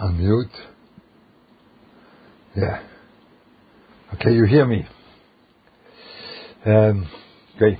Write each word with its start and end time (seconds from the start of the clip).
Unmute. 0.00 0.50
Yeah. 2.54 2.82
Okay, 4.14 4.34
you 4.34 4.44
hear 4.44 4.66
me? 4.66 4.86
Um, 6.66 7.08
okay. 7.56 7.78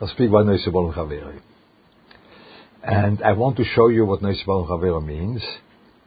I'll 0.00 0.08
speak 0.08 0.28
about 0.28 0.46
Neusebol 0.46 0.94
Chaveri. 0.94 1.40
And 2.84 3.22
I 3.22 3.32
want 3.32 3.56
to 3.56 3.64
show 3.64 3.88
you 3.88 4.04
what 4.04 4.20
Neusebol 4.20 4.68
Chaveri 4.68 5.04
means 5.04 5.42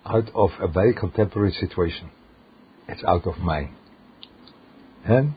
out 0.06 0.30
of 0.34 0.52
a 0.62 0.68
very 0.68 0.94
contemporary 0.94 1.52
situation. 1.60 2.10
It's 2.88 3.04
out 3.06 3.26
of 3.28 3.38
mine. 3.40 3.76
And, 5.06 5.34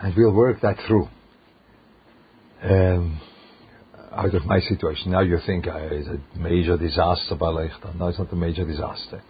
and 0.00 0.14
we'll 0.16 0.32
work 0.32 0.60
that 0.62 0.76
through. 0.86 1.08
Um, 2.62 3.20
out 4.12 4.34
of 4.34 4.44
my 4.44 4.60
situation. 4.60 5.12
Now 5.12 5.20
you 5.20 5.38
think 5.46 5.66
uh, 5.66 5.76
it's 5.76 6.08
a 6.08 6.38
major 6.38 6.76
disaster 6.76 7.34
by 7.34 7.46
Leichter. 7.46 7.94
No, 7.96 8.08
it's 8.08 8.18
not 8.18 8.32
a 8.32 8.36
major 8.36 8.64
disaster. 8.64 9.22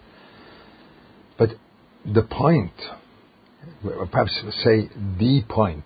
But 1.37 1.49
the 2.05 2.23
point, 2.23 2.73
perhaps 4.11 4.31
say 4.63 4.89
the 5.19 5.43
point 5.47 5.83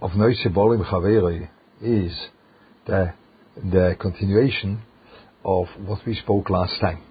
of 0.00 0.14
Noise 0.14 0.46
Bolim 0.46 0.84
Chaveri 0.84 1.48
is 1.80 2.12
the, 2.86 3.14
the 3.56 3.96
continuation 4.00 4.82
of 5.44 5.66
what 5.84 6.00
we 6.06 6.14
spoke 6.14 6.50
last 6.50 6.80
time. 6.80 7.02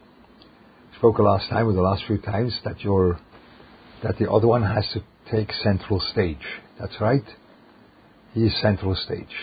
We 0.91 0.97
spoke 0.97 1.19
last 1.19 1.49
time, 1.49 1.67
or 1.67 1.73
the 1.73 1.81
last 1.81 2.03
few 2.07 2.17
times, 2.17 2.57
that 2.65 2.81
your 2.81 3.19
that 4.03 4.17
the 4.17 4.29
other 4.29 4.47
one 4.47 4.63
has 4.63 4.85
to 4.93 5.01
take 5.31 5.51
central 5.63 5.99
stage. 6.11 6.45
That's 6.79 6.99
right. 6.99 7.23
He 8.33 8.41
is 8.41 8.61
central 8.61 8.95
stage. 8.95 9.33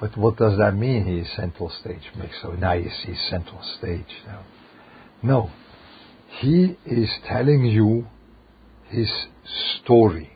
But 0.00 0.16
what 0.16 0.36
does 0.36 0.58
that 0.58 0.76
mean? 0.76 1.06
He 1.06 1.18
is 1.18 1.28
central 1.36 1.70
stage. 1.80 2.02
Makes 2.16 2.40
so 2.42 2.52
nice. 2.52 2.92
He's 3.04 3.20
central 3.28 3.60
stage. 3.78 4.06
Now. 4.26 4.44
no. 5.22 5.50
He 6.40 6.76
is 6.86 7.10
telling 7.26 7.64
you 7.64 8.06
his 8.88 9.10
story. 9.82 10.30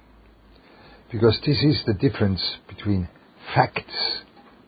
Because 1.13 1.39
this 1.47 1.63
is 1.63 1.83
the 1.87 1.95
difference 1.95 2.43
between 2.67 3.09
facts 3.55 4.23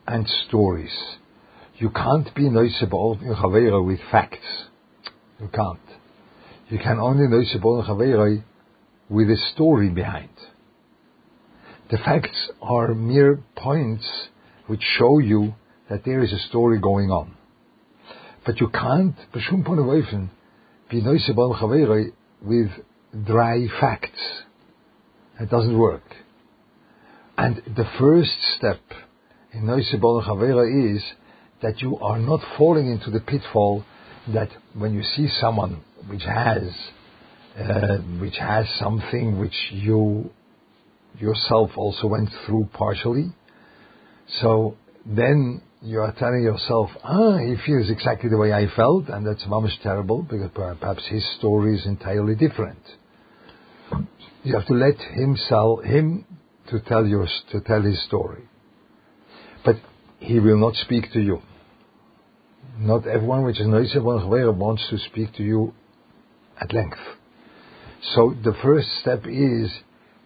and 0.07 0.27
stories. 0.47 0.93
You 1.77 1.89
can't 1.89 2.33
be 2.35 2.43
noisable 2.43 3.21
in 3.21 3.85
with 3.85 3.99
facts. 4.11 4.67
You 5.41 5.49
can't. 5.53 5.79
You 6.69 6.79
can 6.79 6.99
only 6.99 7.25
noisable 7.27 7.83
in 7.83 8.43
with 9.09 9.29
a 9.29 9.37
story 9.53 9.89
behind. 9.89 10.29
The 11.91 11.97
facts 11.97 12.49
are 12.61 12.93
mere 12.95 13.43
points 13.55 14.07
which 14.67 14.81
show 14.97 15.19
you 15.19 15.53
that 15.89 16.03
there 16.05 16.23
is 16.23 16.33
a 16.33 16.39
story 16.49 16.79
going 16.79 17.09
on. 17.11 17.35
But 18.45 18.59
you 18.59 18.69
can't, 18.69 19.15
b'shum 19.33 19.63
ponevayfen, 19.65 20.29
be 20.89 21.01
noisebal 21.01 22.11
with 22.41 22.69
dry 23.25 23.67
facts. 23.79 24.43
It 25.39 25.49
doesn't 25.49 25.77
work. 25.77 26.03
And 27.37 27.61
the 27.75 27.85
first 27.99 28.31
step 28.57 28.81
in 29.51 29.63
noisebal 29.63 30.25
chavera 30.25 30.95
is 30.95 31.03
that 31.61 31.81
you 31.81 31.97
are 31.97 32.19
not 32.19 32.41
falling 32.57 32.89
into 32.91 33.09
the 33.09 33.19
pitfall 33.19 33.83
that 34.33 34.49
when 34.73 34.93
you 34.93 35.03
see 35.03 35.27
someone 35.39 35.83
which 36.07 36.23
has 36.23 36.63
uh, 37.57 37.97
which 38.19 38.35
has 38.37 38.65
something 38.79 39.39
which 39.39 39.55
you 39.71 40.29
yourself 41.17 41.71
also 41.77 42.07
went 42.07 42.29
through 42.45 42.67
partially, 42.73 43.31
so 44.41 44.75
then 45.05 45.61
you 45.81 46.01
are 46.01 46.13
telling 46.17 46.41
yourself, 46.41 46.89
ah, 47.03 47.37
he 47.37 47.55
feels 47.65 47.89
exactly 47.89 48.29
the 48.29 48.37
way 48.37 48.51
I 48.51 48.67
felt, 48.75 49.07
and 49.09 49.25
that's 49.25 49.43
mamish 49.43 49.79
terrible 49.83 50.23
because 50.23 50.49
perhaps 50.53 51.05
his 51.07 51.23
story 51.37 51.77
is 51.77 51.85
entirely 51.85 52.35
different. 52.35 52.79
You 54.43 54.55
have 54.55 54.65
to 54.67 54.73
let 54.73 54.97
him 54.97 55.37
sell 55.47 55.77
him 55.77 56.25
to 56.69 56.79
tell 56.79 57.05
your 57.05 57.27
to 57.51 57.61
tell 57.61 57.81
his 57.81 58.01
story, 58.05 58.43
but 59.63 59.75
he 60.19 60.39
will 60.39 60.57
not 60.57 60.75
speak 60.75 61.11
to 61.13 61.21
you. 61.21 61.41
Not 62.79 63.07
everyone 63.07 63.45
which 63.45 63.59
is 63.59 63.67
noisy 63.67 63.99
wants 63.99 64.87
to 64.89 64.97
speak 65.09 65.33
to 65.35 65.43
you 65.43 65.73
at 66.59 66.73
length. 66.73 66.97
So 68.15 68.35
the 68.43 68.53
first 68.61 68.87
step 69.01 69.25
is 69.27 69.71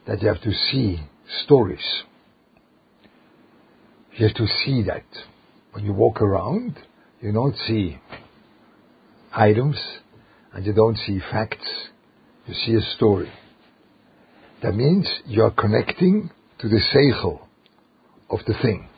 that 0.08 0.22
you 0.22 0.30
have 0.30 0.42
to 0.42 0.54
see 0.54 1.02
stories 1.44 2.04
you 4.20 4.28
have 4.28 4.36
to 4.36 4.48
see 4.66 4.84
that. 4.84 5.06
When 5.72 5.86
you 5.86 5.94
walk 5.94 6.22
around, 6.22 6.78
you 7.22 7.32
don't 7.32 7.56
see 7.68 7.98
items 9.32 9.80
and 10.52 10.66
you 10.66 10.74
don't 10.74 10.98
see 10.98 11.20
facts. 11.32 11.70
You 12.46 12.54
see 12.54 12.74
a 12.74 12.96
story. 12.96 13.32
That 14.62 14.76
means 14.76 15.08
you 15.26 15.44
are 15.44 15.52
connecting 15.52 16.32
to 16.60 16.68
the 16.68 16.82
seichel 16.94 17.40
of 18.30 18.40
the 18.46 18.56
thing. 18.62 18.90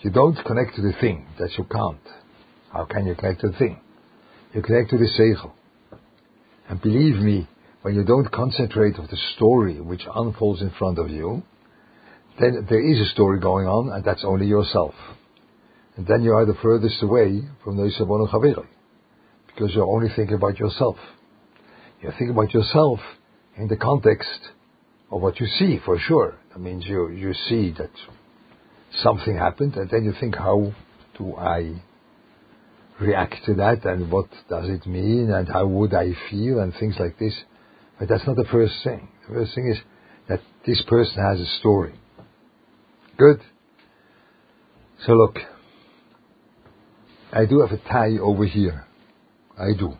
You 0.00 0.10
don't 0.10 0.36
connect 0.44 0.74
to 0.74 0.82
the 0.82 0.94
thing, 1.00 1.26
that 1.38 1.50
you 1.56 1.64
can't. 1.64 2.00
How 2.72 2.86
can 2.86 3.06
you 3.06 3.14
connect 3.14 3.42
to 3.42 3.48
the 3.50 3.58
thing? 3.58 3.78
You 4.52 4.62
connect 4.62 4.90
to 4.90 4.98
the 4.98 5.08
seichel. 5.18 5.52
And 6.68 6.82
believe 6.82 7.16
me, 7.16 7.48
when 7.82 7.94
you 7.94 8.02
don't 8.02 8.30
concentrate 8.32 8.98
on 8.98 9.06
the 9.08 9.18
story 9.36 9.80
which 9.80 10.02
unfolds 10.12 10.62
in 10.62 10.70
front 10.70 10.98
of 10.98 11.10
you, 11.10 11.44
then 12.40 12.66
there 12.68 12.80
is 12.80 12.98
a 13.00 13.10
story 13.12 13.38
going 13.40 13.66
on, 13.66 13.92
and 13.92 14.04
that's 14.04 14.24
only 14.24 14.46
yourself. 14.46 14.94
And 15.96 16.06
then 16.06 16.22
you 16.22 16.32
are 16.32 16.46
the 16.46 16.54
furthest 16.62 17.02
away 17.02 17.42
from 17.62 17.76
the 17.76 17.82
Yisabon 17.84 18.28
Chaveri, 18.30 18.66
because 19.46 19.74
you're 19.74 19.86
only 19.86 20.08
thinking 20.14 20.36
about 20.36 20.58
yourself. 20.58 20.96
You're 22.00 22.12
thinking 22.12 22.30
about 22.30 22.54
yourself 22.54 23.00
in 23.56 23.68
the 23.68 23.76
context 23.76 24.40
of 25.10 25.20
what 25.20 25.38
you 25.40 25.46
see, 25.58 25.78
for 25.84 25.98
sure. 25.98 26.38
That 26.52 26.60
means 26.60 26.84
you, 26.86 27.10
you 27.10 27.34
see 27.48 27.74
that 27.78 27.90
something 29.02 29.36
happened, 29.36 29.76
and 29.76 29.90
then 29.90 30.04
you 30.04 30.14
think, 30.18 30.36
how 30.36 30.72
do 31.18 31.36
I 31.36 31.82
react 33.00 33.36
to 33.46 33.54
that, 33.54 33.84
and 33.84 34.10
what 34.10 34.28
does 34.48 34.68
it 34.68 34.86
mean, 34.86 35.30
and 35.30 35.48
how 35.48 35.66
would 35.66 35.94
I 35.94 36.12
feel, 36.30 36.60
and 36.60 36.72
things 36.74 36.96
like 36.98 37.18
this. 37.18 37.34
But 37.98 38.08
that's 38.08 38.26
not 38.26 38.36
the 38.36 38.48
first 38.50 38.74
thing. 38.82 39.08
The 39.28 39.34
first 39.34 39.54
thing 39.54 39.68
is 39.68 39.78
that 40.28 40.40
this 40.66 40.82
person 40.86 41.22
has 41.22 41.40
a 41.40 41.46
story. 41.58 41.94
Good. 43.20 43.42
So 45.04 45.12
look, 45.12 45.36
I 47.30 47.44
do 47.44 47.60
have 47.60 47.70
a 47.70 47.76
tie 47.76 48.16
over 48.18 48.46
here. 48.46 48.86
I 49.58 49.78
do. 49.78 49.92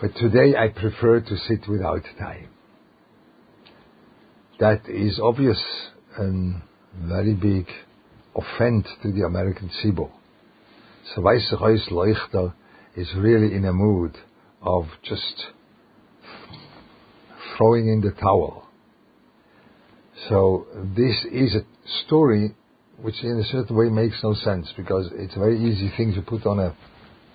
But 0.00 0.16
today 0.16 0.56
I 0.56 0.66
prefer 0.66 1.20
to 1.20 1.36
sit 1.36 1.68
without 1.68 2.02
tie. 2.18 2.48
That 4.58 4.88
is 4.88 5.20
obvious 5.22 5.62
and 6.16 6.60
very 7.04 7.34
big 7.34 7.68
offense 8.34 8.88
to 9.04 9.12
the 9.12 9.24
American 9.24 9.70
Sibo. 9.80 10.10
So 11.14 11.22
Weiße 11.22 11.60
Reus 11.60 11.88
Leuchter 11.92 12.52
is 12.96 13.06
really 13.16 13.54
in 13.54 13.64
a 13.64 13.72
mood 13.72 14.16
of 14.60 14.86
just 15.04 15.46
throwing 17.56 17.86
in 17.86 18.00
the 18.00 18.10
towel 18.20 18.67
so 20.28 20.66
this 20.96 21.24
is 21.32 21.54
a 21.54 21.64
story 22.06 22.54
which 23.00 23.22
in 23.22 23.38
a 23.38 23.44
certain 23.44 23.76
way 23.76 23.88
makes 23.88 24.16
no 24.22 24.34
sense 24.34 24.72
because 24.76 25.08
it's 25.12 25.36
a 25.36 25.38
very 25.38 25.58
easy 25.58 25.92
thing 25.96 26.14
to 26.14 26.22
put 26.22 26.44
on 26.46 26.58
a 26.58 26.76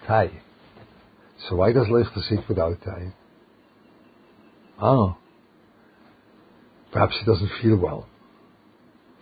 tie. 0.05 0.31
So 1.47 1.55
why 1.55 1.71
does 1.71 1.87
Lechter 1.87 2.21
sit 2.27 2.47
without 2.49 2.73
a 2.73 2.75
tie? 2.75 3.13
Ah, 4.79 5.17
perhaps 6.91 7.15
he 7.19 7.25
doesn't 7.25 7.51
feel 7.61 7.77
well. 7.77 8.07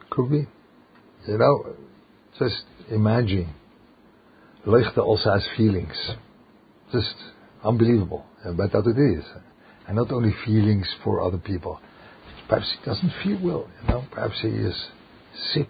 Could 0.09 0.29
be. 0.29 0.47
You 1.27 1.37
know, 1.37 1.75
just 2.39 2.63
imagine. 2.89 3.53
Lechter 4.65 4.99
also 4.99 5.33
has 5.33 5.43
feelings. 5.55 5.95
Just 6.91 7.13
unbelievable. 7.63 8.25
But 8.43 8.71
that 8.71 8.87
it 8.87 9.17
is. 9.19 9.23
And 9.87 9.97
not 9.97 10.11
only 10.11 10.33
feelings 10.45 10.87
for 11.03 11.21
other 11.21 11.37
people. 11.37 11.79
Perhaps 12.51 12.75
he 12.77 12.85
doesn't 12.85 13.13
feel 13.23 13.39
well, 13.41 13.69
you 13.81 13.87
know. 13.87 14.03
Perhaps 14.11 14.41
he 14.41 14.49
is 14.49 14.75
sick. 15.53 15.69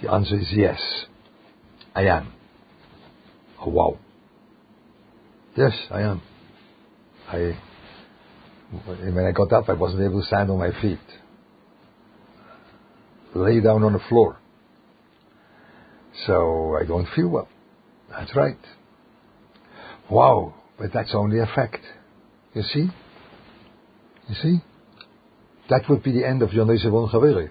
The 0.00 0.12
answer 0.12 0.38
is 0.38 0.46
yes. 0.52 0.80
I 1.96 2.02
am. 2.02 2.32
Oh 3.60 3.70
wow. 3.70 3.98
Yes, 5.56 5.72
I 5.90 6.02
am. 6.02 6.22
I 7.26 7.58
when 8.84 9.26
I 9.26 9.32
got 9.32 9.52
up 9.52 9.68
I 9.68 9.72
wasn't 9.72 10.02
able 10.04 10.20
to 10.20 10.26
stand 10.28 10.48
on 10.48 10.58
my 10.60 10.70
feet. 10.80 11.00
Lay 13.34 13.60
down 13.60 13.82
on 13.82 13.94
the 13.94 14.02
floor. 14.08 14.38
So 16.24 16.78
I 16.80 16.86
don't 16.86 17.08
feel 17.16 17.30
well. 17.30 17.48
That's 18.10 18.36
right. 18.36 18.60
Wow, 20.08 20.54
but 20.78 20.92
that's 20.94 21.16
only 21.16 21.40
a 21.40 21.46
fact. 21.46 21.80
You 22.54 22.62
see? 22.62 22.90
You 24.28 24.34
see? 24.40 24.62
That 25.70 25.88
would 25.88 26.02
be 26.02 26.12
the 26.12 26.26
end 26.26 26.42
of 26.42 26.50
Yonei 26.50 26.84
Sevon 26.84 27.10
Chaveri. 27.10 27.50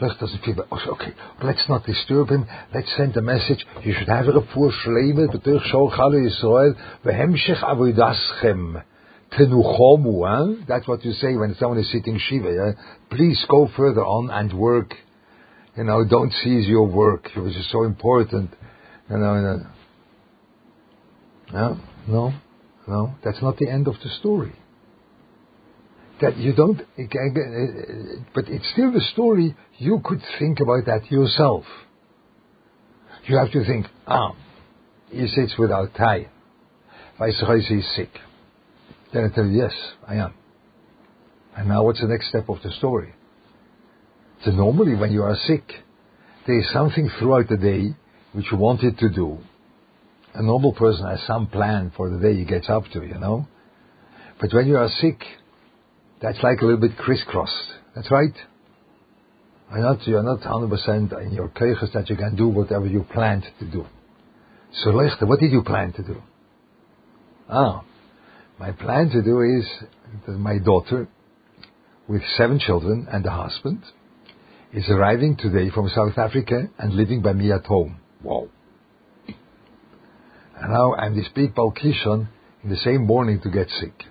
Lucht 0.00 0.18
doesn't 0.18 0.44
feel, 0.44 0.66
oh, 0.72 0.80
okay, 0.94 1.12
let's 1.42 1.62
not 1.68 1.86
disturb 1.86 2.28
him. 2.28 2.46
Let's 2.74 2.88
send 2.96 3.16
a 3.16 3.22
message. 3.22 3.64
You 3.84 3.94
should 3.96 4.08
have 4.08 4.26
a 4.26 4.40
poor 4.52 4.72
shleme, 4.72 5.28
b'tuch 5.28 5.72
shol 5.72 5.92
chalu 5.96 6.28
Yisrael, 6.28 6.74
v'hemshech 7.04 7.62
avodaschem. 7.62 8.82
Tenuchomu, 9.38 10.26
huh? 10.26 10.64
That's 10.66 10.88
what 10.88 11.04
you 11.04 11.12
say 11.12 11.36
when 11.36 11.54
someone 11.60 11.78
is 11.78 11.90
sitting 11.92 12.18
Shiva, 12.18 12.52
yeah? 12.52 12.72
Please 13.16 13.44
go 13.48 13.68
further 13.76 14.04
on 14.04 14.30
and 14.30 14.52
work. 14.52 14.94
You 15.76 15.84
know, 15.84 16.04
don't 16.04 16.32
seize 16.42 16.66
your 16.66 16.86
work, 16.86 17.30
which 17.36 17.54
is 17.54 17.68
so 17.70 17.84
important. 17.84 18.50
You 19.08 19.18
know. 19.18 19.66
No, 21.52 21.80
no, 22.08 22.34
no, 22.88 23.14
that's 23.24 23.40
not 23.42 23.58
the 23.58 23.68
end 23.68 23.86
of 23.86 23.94
the 24.02 24.08
story 24.18 24.54
that 26.20 26.36
you 26.36 26.54
don't, 26.54 26.78
but 28.34 28.44
it's 28.48 28.70
still 28.72 28.92
the 28.92 29.04
story, 29.12 29.56
you 29.78 30.00
could 30.04 30.22
think 30.38 30.60
about 30.60 30.86
that 30.86 31.10
yourself. 31.10 31.64
You 33.26 33.38
have 33.38 33.50
to 33.52 33.64
think, 33.64 33.86
ah, 34.06 34.34
he 35.10 35.26
sits 35.28 35.54
without 35.58 35.94
tie. 35.94 36.28
Vaisachais 37.18 37.70
is 37.70 37.86
sick. 37.96 38.10
Then 39.12 39.30
I 39.30 39.34
tell 39.34 39.46
you, 39.46 39.62
yes, 39.62 39.72
I 40.06 40.16
am. 40.16 40.34
And 41.56 41.68
now 41.68 41.84
what's 41.84 42.00
the 42.00 42.08
next 42.08 42.28
step 42.28 42.48
of 42.48 42.58
the 42.62 42.70
story? 42.72 43.14
So 44.44 44.50
normally 44.50 44.94
when 44.94 45.12
you 45.12 45.22
are 45.22 45.36
sick, 45.46 45.64
there 46.46 46.58
is 46.58 46.70
something 46.72 47.08
throughout 47.18 47.48
the 47.48 47.56
day 47.56 47.94
which 48.32 48.46
you 48.50 48.58
wanted 48.58 48.98
to 48.98 49.08
do. 49.08 49.38
A 50.34 50.42
normal 50.42 50.72
person 50.72 51.06
has 51.06 51.20
some 51.26 51.46
plan 51.46 51.92
for 51.96 52.10
the 52.10 52.18
day 52.18 52.36
he 52.36 52.44
gets 52.44 52.68
up 52.68 52.84
to, 52.92 53.04
you 53.04 53.18
know. 53.18 53.46
But 54.40 54.52
when 54.52 54.66
you 54.66 54.76
are 54.76 54.88
sick, 55.00 55.20
that's 56.24 56.42
like 56.42 56.62
a 56.62 56.64
little 56.64 56.80
bit 56.80 56.96
crisscrossed. 56.96 57.52
That's 57.94 58.10
right. 58.10 58.32
You're 59.70 59.82
not, 59.82 60.06
you're 60.06 60.22
not 60.22 60.40
100% 60.40 61.22
in 61.22 61.32
your 61.32 61.48
keiches 61.48 61.92
that 61.92 62.08
you 62.08 62.16
can 62.16 62.34
do 62.34 62.48
whatever 62.48 62.86
you 62.86 63.04
planned 63.12 63.44
to 63.58 63.66
do. 63.66 63.84
So, 64.72 64.90
Lechter, 64.90 65.28
what 65.28 65.40
did 65.40 65.52
you 65.52 65.62
plan 65.62 65.92
to 65.92 66.02
do? 66.02 66.22
Ah, 67.48 67.84
my 68.58 68.72
plan 68.72 69.10
to 69.10 69.22
do 69.22 69.42
is 69.42 69.66
that 70.26 70.32
my 70.32 70.58
daughter, 70.58 71.08
with 72.08 72.22
seven 72.38 72.58
children 72.58 73.06
and 73.12 73.26
a 73.26 73.30
husband, 73.30 73.82
is 74.72 74.84
arriving 74.88 75.36
today 75.36 75.68
from 75.68 75.90
South 75.90 76.16
Africa 76.16 76.70
and 76.78 76.94
living 76.94 77.20
by 77.20 77.34
me 77.34 77.52
at 77.52 77.66
home. 77.66 78.00
Wow. 78.22 78.48
And 80.56 80.72
now 80.72 80.94
I'm 80.94 81.14
this 81.16 81.28
big 81.34 81.54
Balkishon 81.54 82.28
in 82.62 82.70
the 82.70 82.76
same 82.76 83.06
morning 83.06 83.42
to 83.42 83.50
get 83.50 83.68
sick 83.68 84.04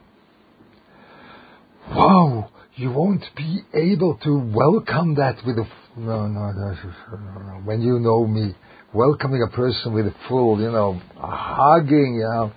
wow, 1.90 2.50
you 2.76 2.92
won't 2.92 3.24
be 3.36 3.62
able 3.74 4.18
to 4.24 4.38
welcome 4.54 5.16
that 5.16 5.38
with 5.46 5.58
a, 5.58 5.68
no, 5.98 6.28
no, 6.28 6.52
no, 6.52 6.76
no, 7.12 7.62
when 7.64 7.82
you 7.82 8.00
know 8.00 8.26
me, 8.26 8.56
welcoming 8.94 9.42
a 9.44 9.56
person 9.56 9.94
with 9.94 10.08
a 10.08 10.16
full, 10.28 10.60
you 10.60 10.72
know, 10.72 11.00
hugging, 11.18 12.16
you 12.16 12.24
know, 12.24 12.52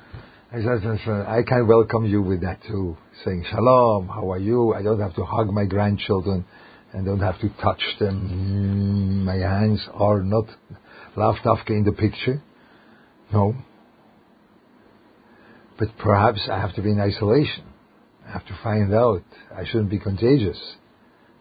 I 0.52 1.42
can 1.46 1.66
welcome 1.66 2.06
you 2.06 2.22
with 2.22 2.42
that 2.42 2.62
too, 2.66 2.96
saying 3.24 3.44
shalom, 3.50 4.08
how 4.08 4.30
are 4.32 4.38
you? 4.38 4.72
I 4.72 4.82
don't 4.82 5.00
have 5.00 5.14
to 5.16 5.24
hug 5.24 5.48
my 5.48 5.64
grandchildren 5.64 6.46
and 6.92 7.04
don't 7.04 7.20
have 7.20 7.38
to 7.40 7.48
touch 7.60 7.82
them. 7.98 9.22
Mm, 9.22 9.24
my 9.24 9.34
hands 9.34 9.80
are 9.92 10.22
not 10.22 10.46
lavdafke 11.16 11.70
in 11.70 11.84
the 11.84 11.92
picture. 11.92 12.42
No. 13.32 13.54
But 15.78 15.88
perhaps 15.98 16.40
I 16.50 16.58
have 16.58 16.74
to 16.76 16.82
be 16.82 16.90
in 16.92 17.00
isolation. 17.00 17.64
I 18.26 18.32
have 18.32 18.46
to 18.46 18.58
find 18.62 18.92
out. 18.92 19.22
I 19.54 19.64
shouldn't 19.64 19.90
be 19.90 19.98
contagious. 19.98 20.58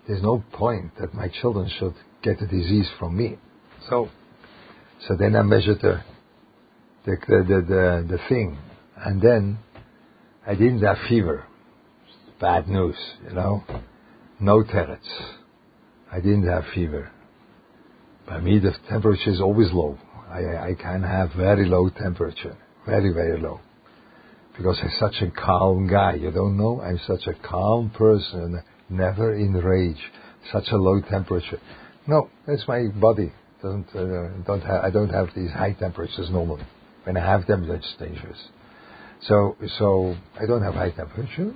There's 0.08 0.22
no 0.22 0.44
point 0.54 0.92
that 1.00 1.14
my 1.14 1.30
children 1.42 1.70
should 1.80 1.96
get 2.22 2.40
the 2.40 2.46
disease 2.46 2.88
from 3.00 3.18
me. 3.18 3.38
So, 3.90 4.10
so 5.08 5.16
then 5.18 5.36
I 5.36 5.42
measured 5.42 5.82
the, 5.82 6.04
the, 7.06 7.18
the, 7.28 7.44
the, 7.48 8.06
the, 8.10 8.20
thing. 8.30 8.58
And 8.98 9.22
then 9.22 9.60
I 10.46 10.54
didn't 10.54 10.82
have 10.84 10.98
fever. 11.10 11.46
Bad 12.40 12.68
news, 12.68 12.98
you 13.28 13.34
know. 13.34 13.64
No 14.40 14.64
terrets. 14.64 15.08
I 16.12 16.18
didn't 16.18 16.48
have 16.48 16.66
fever. 16.74 17.12
By 18.28 18.40
me, 18.40 18.60
the 18.60 18.74
temperature 18.90 19.32
is 19.32 19.42
always 19.42 19.72
low. 19.72 19.98
I, 20.30 20.70
I 20.70 20.76
can 20.80 21.04
have 21.04 21.32
very 21.36 21.68
low 21.68 21.90
temperature. 21.90 22.58
Very, 22.86 23.12
very 23.14 23.40
low 23.40 23.60
because 24.58 24.80
I'm 24.82 24.92
such 25.00 25.22
a 25.22 25.32
calm 25.32 25.88
guy. 25.88 26.16
You 26.16 26.32
don't 26.32 26.58
know? 26.58 26.82
I'm 26.82 27.00
such 27.06 27.28
a 27.28 27.34
calm 27.48 27.92
person, 27.92 28.62
never 28.90 29.36
in 29.36 29.54
rage, 29.54 30.02
such 30.52 30.66
a 30.72 30.76
low 30.76 31.02
temperature. 31.02 31.60
No, 32.08 32.30
that's 32.48 32.68
my 32.68 32.88
body. 32.88 33.34
Doesn't 33.62 33.88
uh, 33.96 34.44
don't 34.46 34.62
ha- 34.62 34.82
I 34.84 34.92
don't 34.92 35.10
have 35.10 35.30
these 35.36 35.52
high 35.52 35.74
temperatures 35.74 36.30
normally. 36.32 36.66
When 37.04 37.18
I 37.18 37.26
have 37.26 37.48
them, 37.48 37.68
that's 37.68 37.96
dangerous. 38.00 38.38
So 39.22 39.58
so 39.78 40.16
I 40.40 40.46
don't 40.46 40.62
have 40.62 40.76
high 40.76 40.92
temperature, 40.92 41.54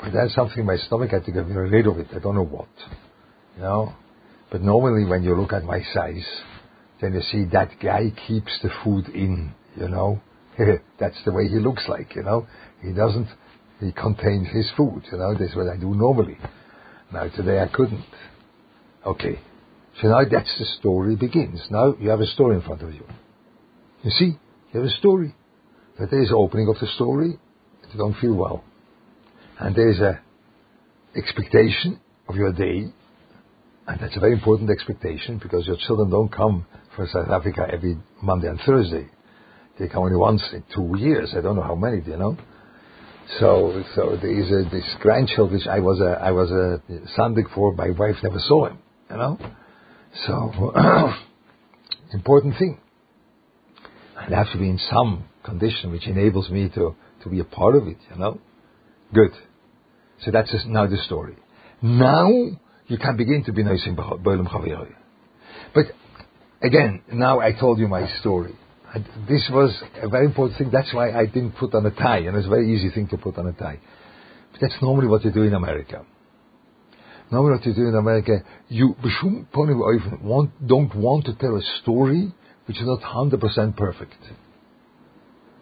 but 0.00 0.12
that's 0.12 0.34
something 0.34 0.64
my 0.64 0.76
stomach 0.76 1.10
had 1.10 1.24
to 1.26 1.32
get 1.32 1.46
rid 1.46 1.86
of 1.86 1.98
it. 1.98 2.08
I 2.14 2.18
don't 2.18 2.34
know 2.34 2.44
what, 2.44 2.68
you 3.56 3.62
know. 3.62 3.94
But 4.50 4.62
normally, 4.62 5.08
when 5.08 5.22
you 5.22 5.36
look 5.36 5.52
at 5.52 5.62
my 5.62 5.80
size, 5.94 6.26
then 7.00 7.14
you 7.14 7.20
see 7.20 7.44
that 7.52 7.78
guy 7.80 8.12
keeps 8.26 8.58
the 8.62 8.70
food 8.82 9.08
in, 9.08 9.52
you 9.76 9.88
know 9.88 10.20
That's 11.00 11.16
the 11.24 11.32
way 11.32 11.48
he 11.48 11.58
looks 11.58 11.84
like, 11.88 12.14
you 12.14 12.22
know. 12.22 12.46
He 12.82 12.92
doesn't, 12.92 13.28
he 13.80 13.92
contains 13.92 14.48
his 14.52 14.70
food, 14.76 15.02
you 15.10 15.18
know. 15.18 15.34
This 15.34 15.50
is 15.50 15.56
what 15.56 15.68
I 15.68 15.76
do 15.76 15.94
normally. 15.94 16.38
Now 17.12 17.28
today 17.28 17.60
I 17.60 17.68
couldn't. 17.68 18.04
Okay. 19.04 19.40
So 20.00 20.08
now 20.08 20.20
that's 20.30 20.52
the 20.58 20.66
story 20.78 21.16
begins. 21.16 21.60
Now 21.70 21.94
you 21.98 22.10
have 22.10 22.20
a 22.20 22.26
story 22.26 22.56
in 22.56 22.62
front 22.62 22.82
of 22.82 22.94
you. 22.94 23.04
You 24.02 24.10
see, 24.10 24.38
you 24.72 24.80
have 24.80 24.84
a 24.84 24.92
story. 24.92 25.34
But 25.98 26.10
there 26.10 26.22
is 26.22 26.32
opening 26.34 26.68
of 26.68 26.78
the 26.80 26.86
story, 26.94 27.38
you 27.92 27.98
don't 27.98 28.16
feel 28.20 28.34
well. 28.34 28.64
And 29.58 29.74
there 29.74 29.90
is 29.90 30.00
a 30.00 30.20
expectation 31.14 32.00
of 32.28 32.36
your 32.36 32.52
day, 32.52 32.86
and 33.86 34.00
that's 34.00 34.16
a 34.16 34.20
very 34.20 34.32
important 34.32 34.70
expectation 34.70 35.38
because 35.42 35.66
your 35.66 35.76
children 35.86 36.08
don't 36.08 36.32
come 36.32 36.64
from 36.96 37.08
South 37.12 37.28
Africa 37.28 37.66
every 37.70 37.98
Monday 38.22 38.48
and 38.48 38.60
Thursday. 38.64 39.10
They 39.80 39.88
come 39.88 40.02
only 40.02 40.16
once 40.16 40.42
in 40.52 40.62
two 40.74 40.94
years. 40.98 41.32
I 41.34 41.40
don't 41.40 41.56
know 41.56 41.62
how 41.62 41.74
many, 41.74 42.02
you 42.06 42.18
know. 42.18 42.36
So, 43.38 43.82
so 43.94 44.18
there 44.20 44.30
is 44.30 44.50
a, 44.50 44.68
this 44.70 44.84
grandchild 45.00 45.52
which 45.52 45.66
I 45.66 45.78
was 45.80 46.00
a, 46.00 46.20
I 46.20 46.32
was 46.32 46.50
a 46.50 46.82
sandig 47.18 47.44
for. 47.54 47.72
My 47.72 47.88
wife 47.88 48.16
never 48.22 48.38
saw 48.40 48.66
him, 48.66 48.78
you 49.10 49.16
know. 49.16 49.38
So, 50.26 50.74
important 52.12 52.58
thing. 52.58 52.78
I 54.18 54.34
have 54.34 54.52
to 54.52 54.58
be 54.58 54.68
in 54.68 54.78
some 54.90 55.24
condition 55.44 55.92
which 55.92 56.06
enables 56.06 56.50
me 56.50 56.68
to, 56.74 56.94
to 57.22 57.28
be 57.30 57.40
a 57.40 57.44
part 57.44 57.74
of 57.74 57.86
it, 57.86 57.96
you 58.10 58.16
know. 58.18 58.38
Good. 59.14 59.30
So 60.24 60.30
that's 60.30 60.52
just 60.52 60.66
now 60.66 60.86
the 60.88 60.98
story. 61.06 61.36
Now 61.80 62.28
you 62.86 62.98
can 62.98 63.16
begin 63.16 63.44
to 63.44 63.52
be 63.52 63.62
nice 63.62 63.86
in 63.86 63.96
Boilam 63.96 64.46
But 65.74 65.84
again, 66.60 67.02
now 67.10 67.40
I 67.40 67.52
told 67.58 67.78
you 67.78 67.88
my 67.88 68.06
story 68.20 68.54
this 69.28 69.48
was 69.52 69.70
a 70.02 70.08
very 70.08 70.26
important 70.26 70.58
thing. 70.58 70.70
That's 70.72 70.92
why 70.92 71.12
I 71.12 71.26
didn't 71.26 71.52
put 71.52 71.74
on 71.74 71.86
a 71.86 71.90
tie, 71.90 72.18
and 72.18 72.36
it's 72.36 72.46
a 72.46 72.50
very 72.50 72.74
easy 72.74 72.90
thing 72.90 73.08
to 73.08 73.16
put 73.16 73.38
on 73.38 73.46
a 73.46 73.52
tie. 73.52 73.78
But 74.52 74.60
that's 74.60 74.82
normally 74.82 75.06
what 75.06 75.24
you 75.24 75.30
do 75.30 75.42
in 75.42 75.54
America. 75.54 76.04
Normally 77.30 77.58
what 77.58 77.66
you 77.66 77.74
do 77.74 77.86
in 77.86 77.94
America, 77.94 78.42
you 78.68 78.96
don't 80.66 80.94
want 80.96 81.24
to 81.26 81.34
tell 81.34 81.56
a 81.56 81.62
story 81.82 82.32
which 82.66 82.78
is 82.78 82.86
not 82.86 83.00
100% 83.00 83.76
perfect. 83.76 84.16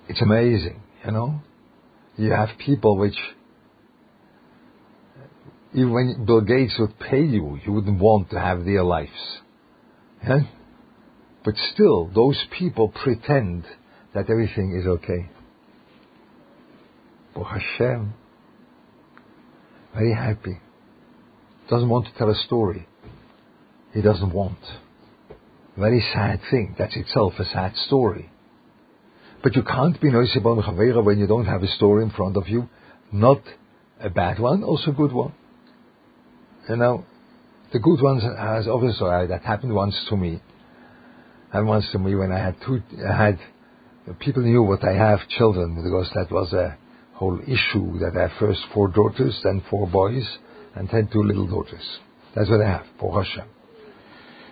It's 0.09 0.23
amazing, 0.23 0.81
you 1.05 1.13
know? 1.13 1.41
You 2.17 2.31
have 2.31 2.49
people 2.59 2.97
which, 2.97 3.19
even 5.75 5.93
when 5.93 6.25
Bill 6.25 6.41
Gates 6.41 6.75
would 6.79 6.99
pay 6.99 7.23
you, 7.23 7.59
you 7.65 7.73
wouldn't 7.73 8.01
want 8.01 8.31
to 8.31 8.41
have 8.41 8.65
their 8.65 8.83
lives. 8.83 9.41
Yeah? 10.27 10.41
But 11.49 11.57
still, 11.73 12.11
those 12.15 12.45
people 12.59 12.89
pretend 12.91 13.65
that 14.15 14.29
everything 14.29 14.79
is 14.79 14.87
okay. 14.87 15.31
But 17.35 17.45
Hashem, 17.45 18.13
very 19.95 20.13
happy. 20.13 20.61
Doesn't 21.71 21.89
want 21.89 22.05
to 22.05 22.13
tell 22.19 22.29
a 22.29 22.35
story. 22.35 22.87
He 23.95 24.03
doesn't 24.03 24.35
want. 24.35 24.59
Very 25.79 26.05
sad 26.13 26.43
thing. 26.51 26.75
That's 26.79 26.95
itself 26.95 27.33
a 27.39 27.47
sad 27.47 27.75
story. 27.87 28.31
But 29.43 29.57
you 29.57 29.63
can't 29.63 29.99
be 30.03 30.11
Noisibon 30.11 30.63
Chavera 30.63 31.03
when 31.03 31.19
you 31.19 31.27
don't 31.27 31.47
have 31.47 31.63
a 31.63 31.69
story 31.69 32.03
in 32.05 32.11
front 32.11 32.37
of 32.37 32.47
you. 32.49 32.69
Not 33.11 33.41
a 33.99 34.11
bad 34.11 34.39
one, 34.39 34.63
also 34.63 34.91
a 34.91 34.95
good 34.95 35.15
one. 35.15 35.33
You 36.69 36.77
know, 36.77 37.07
the 37.73 37.79
good 37.79 38.03
ones 38.03 38.23
has 38.23 38.69
obviously 38.69 39.09
uh, 39.09 39.27
that 39.29 39.45
happened 39.45 39.73
once 39.73 39.95
to 40.11 40.17
me 40.19 40.43
and 41.53 41.67
once 41.67 41.87
to 41.93 41.99
me 41.99 42.15
when 42.15 42.33
I 42.33 42.39
had 42.39 42.57
two, 42.65 42.83
I 43.09 43.25
had, 43.27 43.39
people 44.21 44.43
knew 44.43 44.63
what 44.63 44.85
I 44.85 44.93
have 44.93 45.21
children 45.29 45.77
because 45.77 46.11
that 46.15 46.31
was 46.33 46.53
a 46.53 46.77
whole 47.15 47.39
issue 47.41 47.99
that 47.99 48.13
I 48.17 48.29
have 48.29 48.39
first 48.39 48.61
four 48.75 48.89
daughters, 48.89 49.39
then 49.43 49.63
four 49.71 49.89
boys, 49.89 50.25
and 50.75 50.89
then 50.93 51.09
two 51.13 51.23
little 51.23 51.47
daughters. 51.47 51.99
That's 52.35 52.51
what 52.51 52.61
I 52.61 52.69
have, 52.69 52.87
for 53.01 53.23
Hashem. 53.23 53.49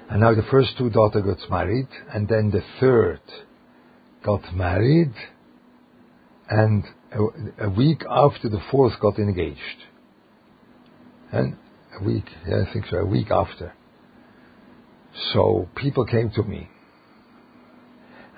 And 0.09 0.21
now 0.21 0.35
the 0.35 0.47
first 0.51 0.71
two 0.79 0.89
daughters 0.89 1.23
got 1.25 1.51
married, 1.51 1.89
and 2.13 2.29
then 2.29 2.51
the 2.51 2.63
third 2.81 3.21
got 4.25 4.55
married, 4.55 5.13
and 6.49 6.85
a, 7.13 7.67
a 7.67 7.71
week 7.71 8.03
after 8.09 8.49
the 8.49 8.61
fourth 8.71 8.99
got 9.01 9.19
engaged. 9.19 9.61
And 11.33 11.57
a 12.01 12.05
week, 12.05 12.25
yeah, 12.49 12.65
I 12.69 12.73
think 12.73 12.87
so, 12.91 12.99
a 12.99 13.07
week 13.07 13.31
after. 13.31 13.75
So 15.33 15.69
people 15.77 16.07
came 16.07 16.31
to 16.31 16.43
me 16.43 16.69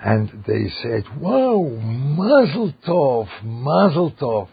and 0.01 0.43
they 0.47 0.71
said, 0.81 1.03
Wow, 1.19 1.61
Mazel 1.61 2.73
Tov, 2.87 3.27
Mazel 3.43 4.11
Tov. 4.11 4.47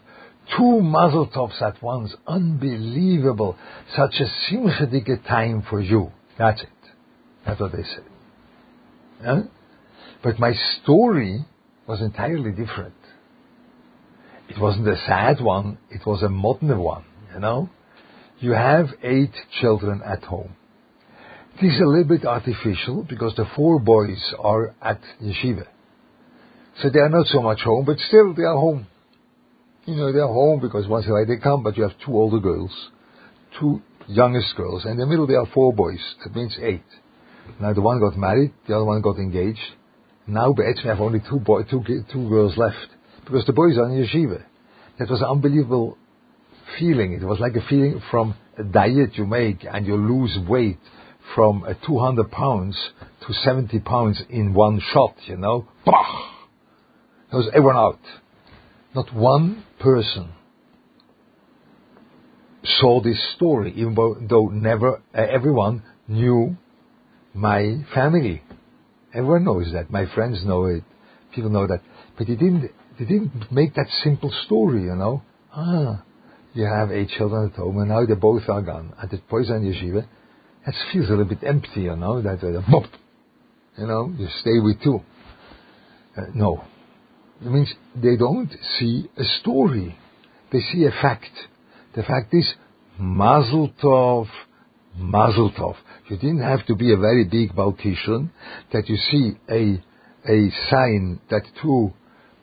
Two 0.57 0.81
Mazel 0.81 1.27
Tovs 1.27 1.61
at 1.61 1.81
once, 1.81 2.13
unbelievable. 2.25 3.57
Such 3.95 4.15
a 4.19 4.53
simchadige 4.53 5.25
time 5.27 5.63
for 5.69 5.81
you. 5.81 6.11
That's 6.37 6.61
it. 6.61 6.69
That's 7.45 7.59
what 7.59 7.71
they 7.71 7.83
said. 7.83 8.05
Yeah? 9.21 9.41
But 10.23 10.39
my 10.39 10.53
story 10.81 11.45
was 11.85 12.01
entirely 12.01 12.51
different. 12.51 12.93
It 14.49 14.59
wasn't 14.59 14.87
a 14.87 14.97
sad 15.05 15.41
one, 15.41 15.77
it 15.89 16.05
was 16.05 16.23
a 16.23 16.29
modern 16.29 16.79
one, 16.79 17.03
you 17.33 17.39
know? 17.39 17.69
You 18.39 18.51
have 18.51 18.87
eight 19.03 19.33
children 19.59 20.01
at 20.05 20.23
home. 20.23 20.55
This 21.59 21.73
is 21.73 21.81
a 21.81 21.87
little 21.87 22.03
bit 22.03 22.23
artificial 22.23 23.03
because 23.09 23.33
the 23.35 23.47
four 23.55 23.79
boys 23.79 24.21
are 24.37 24.75
at 24.79 25.01
yeshiva. 25.19 25.65
So 26.83 26.91
they 26.91 26.99
are 26.99 27.09
not 27.09 27.25
so 27.25 27.41
much 27.41 27.61
home, 27.61 27.83
but 27.83 27.97
still 27.97 28.35
they 28.35 28.43
are 28.43 28.53
home. 28.53 28.85
You 29.85 29.95
know, 29.95 30.13
they 30.13 30.19
are 30.19 30.27
home 30.27 30.59
because 30.61 30.87
once 30.87 31.05
in 31.05 31.11
a 31.11 31.13
while 31.15 31.25
they 31.25 31.37
come, 31.37 31.63
but 31.63 31.75
you 31.75 31.81
have 31.81 31.93
two 32.05 32.13
older 32.13 32.37
girls, 32.37 32.69
two 33.59 33.81
youngest 34.07 34.55
girls, 34.55 34.83
and 34.83 34.93
in 34.93 34.99
the 34.99 35.07
middle 35.07 35.25
there 35.25 35.39
are 35.39 35.47
four 35.51 35.73
boys. 35.73 35.99
That 36.23 36.35
means 36.35 36.55
eight. 36.61 36.85
Now 37.59 37.73
the 37.73 37.81
one 37.81 37.99
got 38.01 38.15
married, 38.15 38.53
the 38.67 38.75
other 38.75 38.85
one 38.85 39.01
got 39.01 39.17
engaged. 39.17 39.57
Now 40.27 40.51
we 40.51 40.63
have 40.83 40.99
only 40.99 41.21
two, 41.27 41.39
boy, 41.39 41.63
two, 41.63 41.83
two 42.13 42.29
girls 42.29 42.55
left 42.55 42.87
because 43.25 43.45
the 43.47 43.53
boys 43.53 43.79
are 43.79 43.89
in 43.89 44.05
yeshiva. 44.05 44.43
That 44.99 45.09
was 45.09 45.21
an 45.21 45.27
unbelievable 45.27 45.97
feeling. 46.77 47.13
It 47.13 47.23
was 47.23 47.39
like 47.39 47.55
a 47.55 47.67
feeling 47.67 47.99
from 48.11 48.35
a 48.59 48.63
diet 48.63 49.15
you 49.15 49.25
make 49.25 49.65
and 49.65 49.87
you 49.87 49.95
lose 49.95 50.37
weight 50.47 50.77
from 51.35 51.63
uh, 51.63 51.73
200 51.85 52.31
pounds 52.31 52.77
to 53.25 53.33
70 53.33 53.79
pounds 53.79 54.21
in 54.29 54.53
one 54.53 54.81
shot, 54.93 55.15
you 55.25 55.37
know. 55.37 55.67
Bah! 55.85 56.31
There 57.31 57.39
was 57.39 57.49
everyone 57.53 57.75
out. 57.75 57.99
Not 58.95 59.13
one 59.13 59.63
person 59.79 60.33
saw 62.63 63.01
this 63.01 63.17
story, 63.35 63.73
even 63.75 63.95
though 64.29 64.47
never 64.47 65.01
uh, 65.13 65.21
everyone 65.21 65.83
knew 66.07 66.57
my 67.33 67.83
family. 67.93 68.41
Everyone 69.13 69.45
knows 69.45 69.71
that. 69.73 69.89
My 69.89 70.05
friends 70.13 70.43
know 70.45 70.65
it. 70.65 70.83
People 71.33 71.49
know 71.49 71.67
that. 71.67 71.81
But 72.17 72.27
they 72.27 72.35
didn't, 72.35 72.71
they 72.99 73.05
didn't 73.05 73.51
make 73.51 73.75
that 73.75 73.87
simple 74.03 74.31
story, 74.45 74.83
you 74.83 74.95
know. 74.95 75.21
Ah, 75.53 76.03
you 76.53 76.65
have 76.65 76.91
eight 76.91 77.09
children 77.09 77.51
at 77.51 77.57
home, 77.57 77.77
and 77.79 77.89
now 77.89 78.05
they 78.05 78.15
both 78.15 78.43
are 78.49 78.61
gone. 78.61 78.93
At 79.01 79.11
the 79.11 79.17
Poison 79.17 79.63
Yeshiva, 79.63 80.07
that 80.67 80.75
feels 80.91 81.07
a 81.07 81.11
little 81.11 81.25
bit 81.25 81.43
empty, 81.47 81.83
you 81.83 81.95
know, 81.95 82.21
that, 82.21 82.43
uh, 82.43 82.61
bop, 82.69 82.83
you 83.77 83.87
know, 83.87 84.13
you 84.17 84.27
stay 84.41 84.59
with 84.59 84.83
two. 84.83 84.99
Uh, 86.17 86.23
no. 86.35 86.61
It 87.41 87.49
means 87.49 87.73
they 87.95 88.17
don't 88.17 88.51
see 88.77 89.09
a 89.17 89.23
story. 89.39 89.97
They 90.51 90.59
see 90.59 90.83
a 90.83 90.91
fact. 90.91 91.31
The 91.95 92.03
fact 92.03 92.33
is, 92.33 92.53
Mazel 92.99 93.71
Tov, 93.81 94.27
Mazel 94.97 95.53
Tov. 95.57 95.75
You 96.09 96.17
didn't 96.17 96.41
have 96.41 96.65
to 96.65 96.75
be 96.75 96.91
a 96.91 96.97
very 96.97 97.23
big 97.23 97.55
Baltician 97.55 98.31
that 98.73 98.89
you 98.89 98.97
see 98.97 99.37
a, 99.49 99.81
a 100.29 100.51
sign 100.69 101.21
that 101.29 101.43
two 101.61 101.93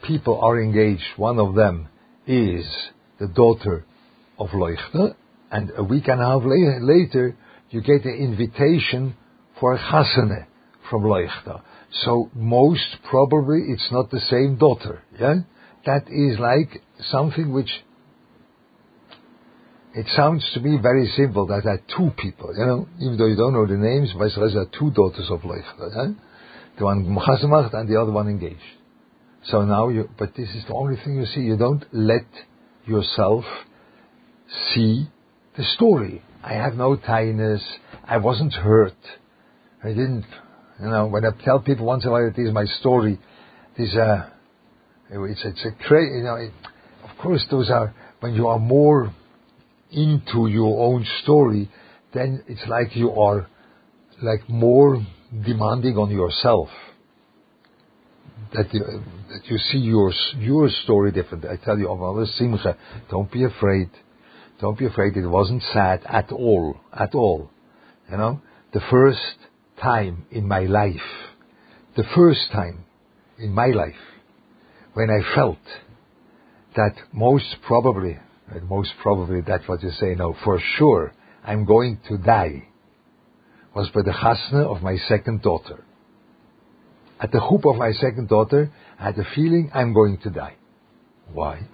people 0.07 0.41
are 0.41 0.63
engaged. 0.63 1.03
One 1.19 1.39
of 1.39 1.55
them 1.55 1.89
is 2.27 2.65
the 3.21 3.29
daughter 3.29 3.85
of 4.39 4.49
Leuchter, 4.49 5.15
and 5.51 5.73
a 5.77 5.85
week 5.85 6.09
and 6.09 6.23
a 6.23 6.25
half 6.25 6.43
later, 6.45 7.37
you 7.75 7.83
get 7.83 8.05
an 8.05 8.15
invitation 8.15 9.17
for 9.61 9.75
a 9.75 9.79
chasane 9.79 10.47
from 10.89 11.03
Leuchter. 11.03 11.61
So 12.05 12.31
most 12.35 12.99
probably 13.11 13.63
it's 13.69 13.89
not 13.91 14.11
the 14.11 14.21
same 14.21 14.57
daughter. 14.57 15.03
Yeah, 15.19 15.35
that 15.87 16.05
is 16.09 16.39
like 16.39 16.83
something 17.11 17.53
which 17.53 17.71
it 19.95 20.07
sounds 20.17 20.49
to 20.55 20.61
me 20.61 20.79
very 20.81 21.07
simple 21.17 21.47
that 21.47 21.63
there 21.65 21.75
are 21.75 21.83
two 21.97 22.11
people. 22.17 22.53
You 22.57 22.67
know, 22.67 22.89
even 23.01 23.17
though 23.17 23.27
you 23.27 23.37
don't 23.37 23.53
know 23.53 23.67
the 23.67 23.77
names, 23.77 24.13
vice 24.19 24.35
versa, 24.37 24.67
two 24.79 24.91
daughters 24.91 25.29
of 25.31 25.41
Leuchter. 25.41 25.91
Yeah? 25.95 26.13
The 26.79 26.85
one 26.85 27.05
chasamacht 27.07 27.75
and 27.75 27.89
the 27.89 28.01
other 28.01 28.11
one 28.11 28.29
engaged. 28.29 28.61
So 29.45 29.65
now 29.65 29.89
you, 29.89 30.09
but 30.19 30.35
this 30.37 30.49
is 30.51 30.65
the 30.67 30.75
only 30.75 30.97
thing 30.97 31.17
you 31.17 31.27
see. 31.27 31.43
You 31.43 31.57
don't 31.57 31.85
let 31.93 32.27
yourself 32.87 33.45
see 34.75 35.09
the 35.57 35.65
story. 35.77 36.23
I 36.45 36.55
have 36.55 36.75
no 36.75 36.95
tightness. 36.95 37.63
I 38.07 38.19
wasn't 38.19 38.53
hurt. 38.53 38.93
I 39.83 39.89
didn't, 39.89 40.27
you 40.79 40.89
know, 40.89 41.07
when 41.07 41.25
I 41.25 41.31
tell 41.43 41.61
people 41.61 41.87
once 41.87 42.05
in 42.05 42.11
a 42.11 42.13
while 42.13 42.31
this 42.37 42.47
is 42.47 42.53
my 42.53 42.67
story, 42.81 43.19
this, 43.79 43.97
uh, 43.97 44.29
it's, 45.11 45.41
it's 45.43 45.65
a 45.65 45.89
crazy, 45.89 46.19
you 46.19 46.23
know, 46.23 46.37
it, 46.37 46.53
of 47.03 47.17
course 47.23 47.45
those 47.51 47.71
are, 47.71 47.95
when 48.21 48.35
you 48.35 48.47
are 48.49 48.59
more 48.59 49.15
into 49.91 50.49
your 50.49 50.85
own 50.85 51.07
story, 51.23 51.71
then 52.13 52.45
it's 52.47 52.67
like 52.69 52.95
you 52.95 53.11
are, 53.13 53.47
like 54.23 54.49
more 54.49 55.03
demanding 55.45 55.97
on 55.97 56.11
yourself. 56.11 56.69
That 58.53 58.73
you, 58.73 58.81
that 59.31 59.47
you 59.47 59.57
see 59.57 59.79
your, 59.79 60.13
your 60.39 60.69
story 60.85 61.11
different. 61.11 61.47
I 61.47 61.57
tell 61.57 61.79
you, 61.79 61.89
of 61.89 62.29
Simcha, 62.29 62.77
don't 63.11 63.33
be 63.33 63.45
afraid 63.45 63.89
don't 64.61 64.79
be 64.79 64.87
afraid. 64.87 65.17
It 65.17 65.27
wasn't 65.27 65.63
sad 65.73 66.03
at 66.07 66.31
all. 66.33 66.77
At 66.93 67.15
all. 67.15 67.51
You 68.11 68.17
know, 68.17 68.41
the 68.73 68.81
first 68.91 69.37
time 69.81 70.27
in 70.31 70.47
my 70.47 70.61
life, 70.61 70.97
the 71.97 72.05
first 72.15 72.51
time 72.53 72.85
in 73.39 73.53
my 73.53 73.67
life, 73.69 73.95
when 74.95 75.11
I 75.11 75.35
felt 75.35 75.59
that 76.77 76.95
most 77.13 77.57
probably, 77.67 78.19
most 78.69 78.93
probably 79.03 79.41
that's 79.41 79.67
what 79.69 79.83
you 79.83 79.91
say 79.91 80.15
now, 80.15 80.35
for 80.45 80.61
sure, 80.77 81.13
I'm 81.45 81.65
going 81.65 81.99
to 82.09 82.19
die, 82.19 82.69
was 83.75 83.89
by 83.91 84.03
the 84.03 84.13
chasna 84.13 84.65
of 84.65 84.83
my 84.83 84.97
second 85.09 85.43
daughter. 85.43 85.85
At 87.21 87.33
the 87.33 87.41
hoop 87.41 87.65
of 87.65 87.77
my 87.77 87.93
second 87.93 88.29
daughter, 88.29 88.73
I 88.99 89.05
had 89.07 89.17
the 89.17 89.25
feeling 89.35 89.71
I'm 89.75 89.93
going 89.95 90.19
to 90.25 90.31
die. 90.31 90.55
Why? 91.33 91.69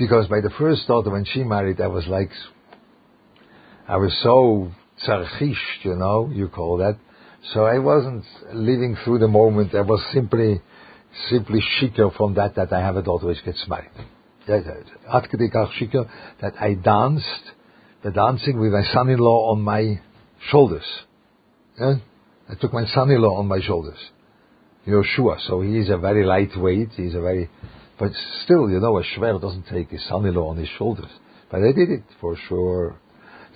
Because 0.00 0.28
by 0.28 0.40
the 0.40 0.48
first 0.58 0.88
daughter, 0.88 1.10
when 1.10 1.26
she 1.26 1.44
married, 1.44 1.78
I 1.78 1.88
was 1.88 2.06
like, 2.06 2.30
I 3.86 3.98
was 3.98 4.18
so 4.22 4.72
tzarchisht, 5.06 5.84
you 5.84 5.94
know, 5.94 6.30
you 6.32 6.48
call 6.48 6.78
that. 6.78 6.96
So 7.52 7.64
I 7.66 7.78
wasn't 7.80 8.24
living 8.54 8.96
through 9.04 9.18
the 9.18 9.28
moment. 9.28 9.74
I 9.74 9.82
was 9.82 10.02
simply, 10.14 10.62
simply 11.28 11.60
shikar 11.78 12.16
from 12.16 12.32
that, 12.36 12.54
that 12.54 12.72
I 12.72 12.80
have 12.80 12.96
a 12.96 13.02
daughter 13.02 13.26
which 13.26 13.44
gets 13.44 13.62
married. 13.68 13.90
that 16.40 16.54
I 16.58 16.74
danced, 16.74 17.52
the 18.02 18.10
dancing 18.10 18.58
with 18.58 18.72
my 18.72 18.84
son-in-law 18.94 19.52
on 19.52 19.60
my 19.60 20.00
shoulders. 20.50 20.86
Yeah? 21.78 21.96
I 22.48 22.54
took 22.54 22.72
my 22.72 22.86
son-in-law 22.86 23.36
on 23.36 23.48
my 23.48 23.60
shoulders. 23.60 23.98
Yoshua, 24.88 25.46
so 25.46 25.60
he 25.60 25.76
is 25.76 25.90
a 25.90 25.98
very 25.98 26.24
lightweight, 26.24 26.88
he's 26.96 27.14
a 27.14 27.20
very 27.20 27.50
but 28.00 28.12
still, 28.44 28.70
you 28.70 28.80
know, 28.80 28.96
a 28.96 29.04
Shver 29.04 29.38
doesn't 29.38 29.66
take 29.70 29.90
his 29.90 30.02
son-in-law 30.08 30.48
on 30.48 30.56
his 30.56 30.70
shoulders. 30.78 31.10
But 31.50 31.58
I 31.58 31.72
did 31.72 31.90
it 31.90 32.02
for 32.18 32.34
sure. 32.48 32.98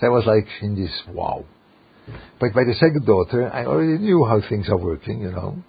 That 0.03 0.11
was 0.11 0.25
like 0.27 0.47
in 0.61 0.77
this 0.77 0.93
wow. 1.09 1.47
But 2.39 2.53
by 2.53 2.65
the 2.65 2.75
second 2.75 3.07
daughter, 3.07 3.51
I 3.51 3.65
already 3.65 3.97
knew 3.97 4.23
how 4.27 4.43
things 4.47 4.69
are 4.69 4.77
working, 4.77 5.23
you 5.23 5.31
know. 5.31 5.63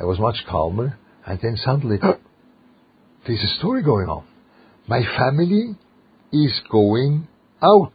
I 0.00 0.04
was 0.04 0.18
much 0.18 0.36
calmer. 0.48 0.98
And 1.26 1.38
then 1.42 1.58
suddenly, 1.62 1.98
there's 3.26 3.44
a 3.44 3.58
story 3.58 3.82
going 3.82 4.08
on. 4.08 4.24
My 4.86 5.02
family 5.18 5.76
is 6.32 6.60
going 6.70 7.28
out. 7.62 7.92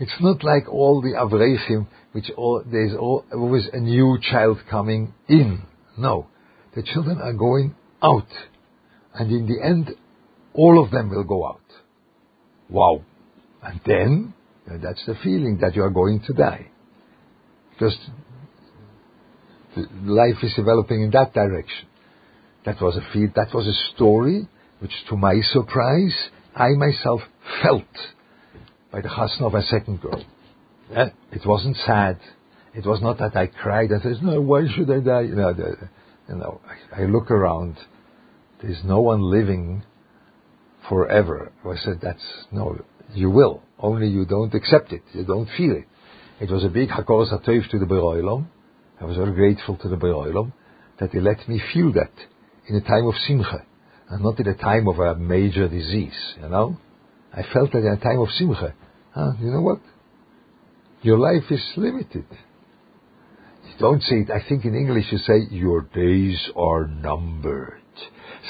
It's 0.00 0.16
not 0.18 0.42
like 0.42 0.66
all 0.72 1.02
the 1.02 1.12
Avrechim, 1.12 1.88
which 2.12 2.30
all, 2.38 2.64
there's 2.64 2.94
always 2.94 3.68
a 3.70 3.80
new 3.80 4.18
child 4.30 4.60
coming 4.70 5.12
in. 5.28 5.62
No. 5.98 6.28
The 6.74 6.82
children 6.82 7.18
are 7.18 7.34
going 7.34 7.74
out. 8.02 8.28
And 9.14 9.30
in 9.30 9.46
the 9.46 9.64
end, 9.64 9.92
all 10.52 10.82
of 10.82 10.90
them 10.90 11.10
will 11.10 11.24
go 11.24 11.46
out. 11.46 11.60
Wow. 12.68 13.02
And 13.62 13.80
then, 13.86 14.34
that's 14.82 15.04
the 15.06 15.14
feeling 15.22 15.58
that 15.60 15.76
you 15.76 15.82
are 15.82 15.90
going 15.90 16.20
to 16.26 16.32
die. 16.32 16.70
Because 17.70 17.96
life 20.02 20.36
is 20.42 20.54
developing 20.54 21.02
in 21.02 21.10
that 21.10 21.32
direction. 21.32 21.88
That 22.66 22.80
was 22.80 22.96
a 22.96 23.12
feel, 23.12 23.28
that 23.36 23.54
was 23.54 23.66
a 23.66 23.94
story 23.94 24.48
which, 24.80 24.92
to 25.10 25.16
my 25.16 25.40
surprise, 25.52 26.14
I 26.54 26.70
myself 26.70 27.20
felt 27.62 27.82
by 28.90 29.00
the 29.00 29.08
chasna 29.08 29.42
of 29.42 29.54
a 29.54 29.62
second 29.62 30.00
girl. 30.00 30.24
Yeah? 30.90 31.10
It 31.32 31.46
wasn't 31.46 31.76
sad. 31.84 32.18
It 32.74 32.86
was 32.86 33.00
not 33.02 33.18
that 33.18 33.36
I 33.36 33.46
cried 33.46 33.90
and 33.90 34.02
said, 34.02 34.22
no, 34.22 34.40
why 34.40 34.66
should 34.74 34.90
I 34.90 35.00
die? 35.00 35.22
You 35.22 35.34
know, 35.34 35.52
the, 35.52 35.88
you 36.28 36.34
know 36.36 36.60
I, 36.92 37.02
I 37.02 37.06
look 37.06 37.30
around. 37.30 37.76
There's 38.66 38.82
no 38.82 39.02
one 39.02 39.20
living 39.20 39.82
forever. 40.88 41.52
I 41.66 41.76
said, 41.84 41.98
that's, 42.00 42.22
no, 42.50 42.82
you 43.12 43.28
will. 43.28 43.62
Only 43.78 44.08
you 44.08 44.24
don't 44.24 44.54
accept 44.54 44.90
it. 44.90 45.02
You 45.12 45.24
don't 45.26 45.50
feel 45.54 45.72
it. 45.72 45.84
It 46.40 46.50
was 46.50 46.64
a 46.64 46.70
big 46.70 46.88
hakos 46.88 47.30
hatov 47.30 47.68
to 47.70 47.78
the 47.78 47.84
Beroilom. 47.84 48.46
I 48.98 49.04
was 49.04 49.18
very 49.18 49.34
grateful 49.34 49.76
to 49.76 49.88
the 49.90 49.96
Beroilom 49.96 50.54
that 50.98 51.10
he 51.10 51.20
let 51.20 51.46
me 51.46 51.60
feel 51.74 51.92
that 51.92 52.12
in 52.66 52.76
a 52.76 52.80
time 52.80 53.06
of 53.06 53.14
simcha 53.26 53.66
and 54.08 54.24
not 54.24 54.40
in 54.40 54.48
a 54.48 54.54
time 54.54 54.88
of 54.88 54.98
a 54.98 55.14
major 55.14 55.68
disease, 55.68 56.18
you 56.40 56.48
know? 56.48 56.78
I 57.34 57.42
felt 57.52 57.70
that 57.72 57.80
in 57.80 57.92
a 57.92 57.98
time 57.98 58.20
of 58.20 58.28
simcha. 58.38 58.74
Huh? 59.14 59.32
You 59.40 59.50
know 59.50 59.60
what? 59.60 59.80
Your 61.02 61.18
life 61.18 61.50
is 61.50 61.60
limited. 61.76 62.24
You 62.30 63.78
don't 63.78 64.00
say 64.00 64.20
it. 64.20 64.30
I 64.30 64.48
think 64.48 64.64
in 64.64 64.74
English 64.74 65.04
you 65.10 65.18
say, 65.18 65.48
your 65.50 65.82
days 65.82 66.38
are 66.56 66.86
numbered. 66.86 67.83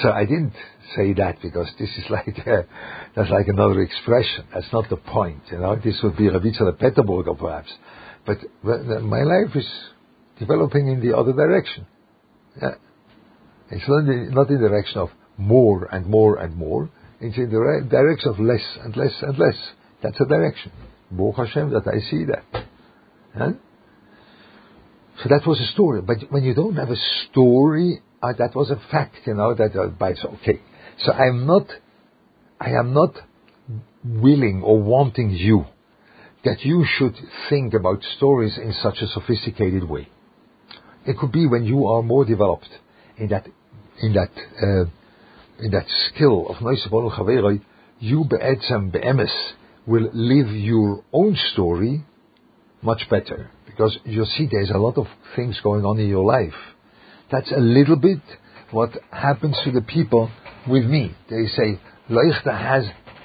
So 0.03 0.11
I 0.11 0.25
didn't 0.25 0.55
say 0.97 1.13
that 1.15 1.39
because 1.43 1.69
this 1.79 1.91
is 1.99 2.05
like, 2.11 2.47
uh, 2.47 2.63
that's 3.15 3.31
like 3.31 3.49
another 3.49 3.81
expression. 3.83 4.47
That's 4.53 4.73
not 4.73 4.89
the 4.91 4.97
point, 4.97 5.43
you 5.51 5.59
know? 5.59 5.77
This 5.77 5.99
would 6.03 6.17
be 6.17 6.25
Ravitza 6.25 6.73
Peterburger 6.79 7.39
perhaps. 7.39 7.73
But 8.27 8.39
my 8.63 9.23
life 9.23 9.55
is 9.55 9.67
developing 10.39 10.89
in 10.89 11.07
the 11.07 11.17
other 11.17 11.33
direction. 11.33 11.87
Yeah. 12.61 12.75
It's 13.71 13.89
not 13.89 14.09
in, 14.09 14.31
not 14.33 14.49
in 14.49 14.63
the 14.63 14.69
direction 14.69 14.99
of 14.99 15.11
more 15.37 15.89
and 15.93 16.07
more 16.07 16.37
and 16.37 16.57
more. 16.57 16.91
It's 17.21 17.37
in 17.37 17.51
the 17.51 17.89
direction 17.89 18.31
of 18.31 18.39
less 18.39 18.65
and 18.83 18.97
less 18.97 19.13
and 19.23 19.39
less. 19.39 19.57
That's 20.03 20.21
a 20.21 20.27
direction. 20.27 20.73
Baruch 21.11 21.37
Hashem 21.37 21.71
that 21.71 21.87
I 21.87 22.01
see 22.11 22.25
that. 22.25 22.65
Huh? 23.37 23.53
So 25.23 25.29
that 25.29 25.47
was 25.47 25.61
a 25.61 25.73
story. 25.73 26.03
But 26.03 26.19
when 26.31 26.45
you 26.45 26.55
don't 26.55 26.77
have 26.77 26.91
a 26.91 26.97
story, 27.31 28.03
uh, 28.25 28.33
that 28.39 28.55
was 28.55 28.71
a 28.71 28.81
fact, 28.91 29.17
you 29.27 29.35
know, 29.35 29.55
that 29.55 29.77
uh, 29.77 29.89
by 29.89 30.15
so 30.15 30.29
okay. 30.41 30.61
So 31.05 31.13
I'm 31.13 31.47
not, 31.47 31.67
I 32.61 32.71
am 32.71 32.95
not 32.95 33.15
willing 34.05 34.63
or 34.65 34.81
wanting 34.81 35.31
you 35.31 35.67
that 36.45 36.61
you 36.61 36.85
should 36.97 37.15
think 37.49 37.75
about 37.75 38.03
stories 38.17 38.57
in 38.57 38.75
such 38.83 38.99
a 39.01 39.07
sophisticated 39.09 39.85
way. 39.85 40.09
It 41.07 41.19
could 41.19 41.33
be 41.33 41.47
when 41.47 41.65
you 41.65 41.87
are 41.87 42.03
more 42.03 42.25
developed 42.25 42.69
in 43.19 43.29
that 43.29 43.47
in 44.01 44.13
that 44.15 44.31
uh, 44.63 44.85
in 45.65 45.71
that 45.73 45.87
skill 46.09 46.47
of 46.49 46.57
Noisabonu 46.57 47.17
Chaveroi, 47.17 47.61
you 47.99 48.25
be'etzem 48.25 48.93
be'emes 48.93 49.33
will 49.87 50.09
live 50.13 50.49
your 50.49 51.05
own 51.13 51.37
story 51.53 52.05
much 52.83 53.03
better. 53.11 53.51
Because 53.67 53.99
you 54.05 54.25
see 54.25 54.49
there's 54.51 54.71
a 54.71 54.79
lot 54.79 54.97
of 54.97 55.07
things 55.37 55.59
going 55.63 55.85
on 55.85 55.99
in 55.99 56.09
your 56.09 56.25
life. 56.25 56.55
That's 57.35 57.51
a 57.51 57.59
little 57.59 57.97
bit 57.97 58.21
what 58.71 58.91
happens 59.11 59.59
to 59.65 59.73
the 59.73 59.81
people 59.81 60.31
with 60.69 60.85
me. 60.85 61.17
They 61.29 61.47
say, 61.47 61.81
Leuchter 62.09 62.57
has 62.57 62.85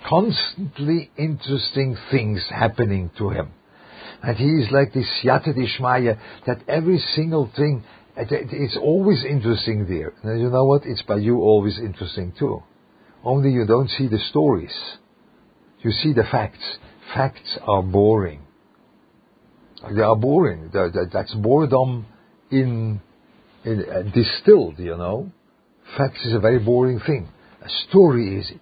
constantly 0.10 1.12
interesting 1.16 1.96
things 2.10 2.44
happening 2.50 3.12
to 3.20 3.30
him. 3.30 3.52
And 4.24 4.36
he 4.36 4.48
is 4.48 4.72
like 4.72 4.94
this 4.94 5.06
Yata 5.24 5.54
Dishmaya, 5.56 6.20
that 6.48 6.64
every 6.68 6.98
single 7.16 7.52
thing 7.56 7.84
it's 8.18 8.78
always 8.82 9.24
interesting 9.24 9.86
there. 9.88 10.12
And 10.24 10.42
you 10.42 10.50
know 10.50 10.66
what? 10.66 10.82
It's 10.86 11.04
by 11.04 11.18
you 11.18 11.38
always 11.38 11.78
interesting 11.78 12.34
too. 12.38 12.64
Only 13.24 13.52
you 13.52 13.68
don't 13.68 13.90
see 13.90 14.08
the 14.08 14.20
stories. 14.32 14.74
You 15.82 15.92
see 15.92 16.14
the 16.14 16.24
facts. 16.32 16.78
Facts 17.14 17.60
are 17.62 17.84
boring. 17.84 18.42
They 19.96 20.02
are 20.02 20.16
boring. 20.16 20.72
That's 21.14 21.34
boredom 21.36 22.08
in, 22.50 23.02
in 23.66 23.86
uh, 23.86 24.02
distilled, 24.14 24.80
you 24.80 24.98
know. 24.98 25.32
Facts 25.98 26.26
is 26.26 26.34
a 26.34 26.40
very 26.40 26.60
boring 26.60 27.00
thing. 27.00 27.28
A 27.62 27.70
story 27.88 28.40
is 28.40 28.50
it. 28.52 28.62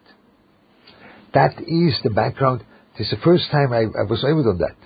That 1.33 1.59
is 1.59 1.99
the 2.03 2.09
background. 2.09 2.63
It 2.95 3.03
is 3.03 3.09
the 3.09 3.17
first 3.23 3.45
time 3.51 3.73
I, 3.73 3.81
I 3.81 4.03
was 4.09 4.25
able 4.27 4.43
to 4.43 4.53
do 4.53 4.59
that. 4.59 4.77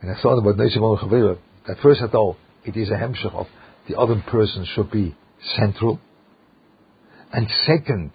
When 0.00 0.14
I 0.14 0.20
thought 0.20 0.38
about 0.38 0.56
Neishimon 0.56 0.98
Chavira, 0.98 1.38
at 1.68 1.78
first 1.78 2.02
I 2.02 2.08
thought 2.08 2.36
it 2.64 2.76
is 2.76 2.90
a 2.90 2.94
hemshach 2.94 3.32
of 3.32 3.46
the 3.88 3.96
other 3.96 4.22
person 4.28 4.66
should 4.74 4.90
be 4.90 5.14
central. 5.56 6.00
And 7.32 7.48
second, 7.66 8.10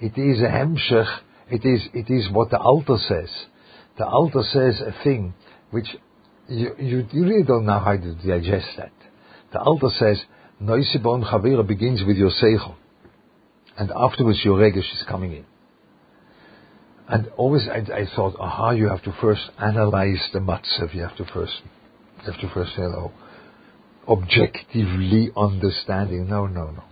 it 0.00 0.16
is 0.16 0.40
a 0.40 0.46
hemshech, 0.46 1.18
it 1.50 1.64
is, 1.64 1.88
it 1.92 2.10
is 2.10 2.30
what 2.30 2.50
the 2.50 2.58
Alter 2.58 2.96
says. 3.08 3.30
The 3.98 4.06
Alter 4.06 4.42
says 4.52 4.80
a 4.80 5.02
thing 5.02 5.34
which 5.70 5.86
you, 6.48 6.74
you, 6.78 7.06
you 7.12 7.24
really 7.24 7.44
don't 7.44 7.66
know 7.66 7.78
how 7.78 7.96
to 7.96 8.14
digest 8.14 8.68
that. 8.76 8.92
The 9.52 9.60
Alter 9.60 9.88
says, 9.98 10.22
Noisibon 10.62 11.24
Chavira 11.24 11.66
begins 11.66 12.02
with 12.06 12.16
your 12.16 12.30
Seichel. 12.30 12.74
And 13.78 13.90
afterwards 13.96 14.40
your 14.44 14.58
Regesh 14.58 14.78
is 14.78 15.04
coming 15.08 15.32
in. 15.32 15.44
And 17.08 17.28
always 17.36 17.66
I, 17.68 17.78
I, 17.92 18.06
thought, 18.14 18.36
aha, 18.38 18.70
you 18.70 18.88
have 18.88 19.02
to 19.04 19.14
first 19.20 19.42
analyze 19.58 20.20
the 20.32 20.38
matzav. 20.38 20.94
You 20.94 21.02
have 21.02 21.16
to 21.16 21.24
first, 21.24 21.54
you 22.24 22.32
have 22.32 22.40
to 22.40 22.50
first 22.54 22.76
say, 22.76 22.82
oh, 22.82 23.10
objectively 24.06 25.30
understanding. 25.36 26.28
No, 26.28 26.46
no, 26.46 26.70
no. 26.70 26.84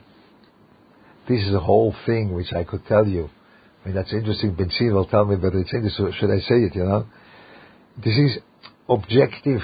This 1.28 1.46
is 1.46 1.54
a 1.54 1.60
whole 1.60 1.94
thing 2.06 2.32
which 2.32 2.52
I 2.52 2.64
could 2.64 2.86
tell 2.86 3.06
you. 3.06 3.28
I 3.84 3.88
mean, 3.88 3.94
that's 3.94 4.12
interesting. 4.12 4.56
Benzin 4.56 4.92
will 4.92 5.06
tell 5.06 5.24
me 5.24 5.36
whether 5.36 5.58
it's 5.58 5.72
interesting. 5.74 6.12
Should 6.18 6.30
I 6.30 6.40
say 6.40 6.56
it, 6.64 6.74
you 6.74 6.84
know? 6.84 7.06
This 7.98 8.16
is 8.16 8.38
objective, 8.88 9.60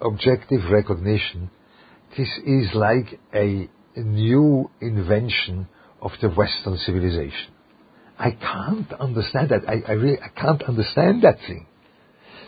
objective 0.00 0.60
recognition. 0.70 1.50
This 2.16 2.28
is 2.46 2.74
like 2.74 3.20
a, 3.34 3.68
new 3.96 4.70
invention 4.80 5.68
of 6.02 6.10
the 6.20 6.28
Western 6.28 6.76
civilization. 6.78 7.52
I 8.18 8.32
can't 8.32 8.92
understand 8.94 9.50
that. 9.50 9.68
I, 9.68 9.82
I 9.86 9.92
really, 9.92 10.18
I 10.20 10.28
can't 10.28 10.62
understand 10.64 11.22
that 11.22 11.38
thing. 11.46 11.66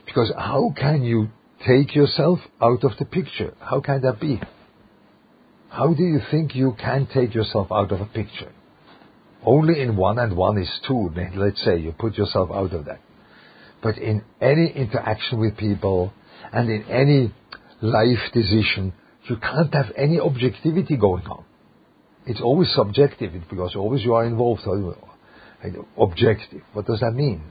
Because 0.05 0.33
how 0.37 0.73
can 0.77 1.05
you 1.05 1.29
take 1.65 1.95
yourself 1.95 2.39
out 2.61 2.85
of 2.85 2.93
the 2.99 3.05
picture. 3.05 3.55
How 3.61 3.81
can 3.81 4.03
that 4.03 4.21
be? 4.21 4.41
How 5.69 5.95
do 5.95 6.03
you 6.03 6.21
think 6.31 6.55
you 6.55 6.77
can 6.79 7.07
take 7.13 7.35
yourself 7.35 7.69
out 7.71 7.93
of 7.93 8.01
a 8.01 8.07
picture? 8.07 8.53
Only 9.45 9.81
in 9.81 9.97
one 9.97 10.19
and 10.19 10.37
one 10.37 10.59
is 10.59 10.71
two, 10.87 11.11
let's 11.37 11.63
say 11.65 11.79
you 11.79 11.93
put 11.93 12.17
yourself 12.17 12.51
out 12.53 12.73
of 12.73 12.87
that. 12.87 13.01
But 13.83 13.99
in 13.99 14.25
any 14.41 14.73
interaction 14.75 15.39
with 15.39 15.57
people 15.57 16.13
and 16.53 16.71
in 16.71 16.85
any 16.85 17.33
life 17.83 18.33
decision, 18.33 18.93
you 19.29 19.37
can't 19.37 19.73
have 19.75 19.93
any 19.97 20.21
objectivity 20.21 20.97
going 20.97 21.27
on. 21.27 21.45
It's 22.27 22.41
always 22.41 22.73
subjective 22.75 23.33
because 23.49 23.77
always 23.77 24.03
you 24.03 24.15
are 24.15 24.25
involved. 24.25 24.63
Objective. 25.99 26.63
What 26.73 26.87
does 26.87 27.01
that 27.01 27.13
mean? 27.13 27.43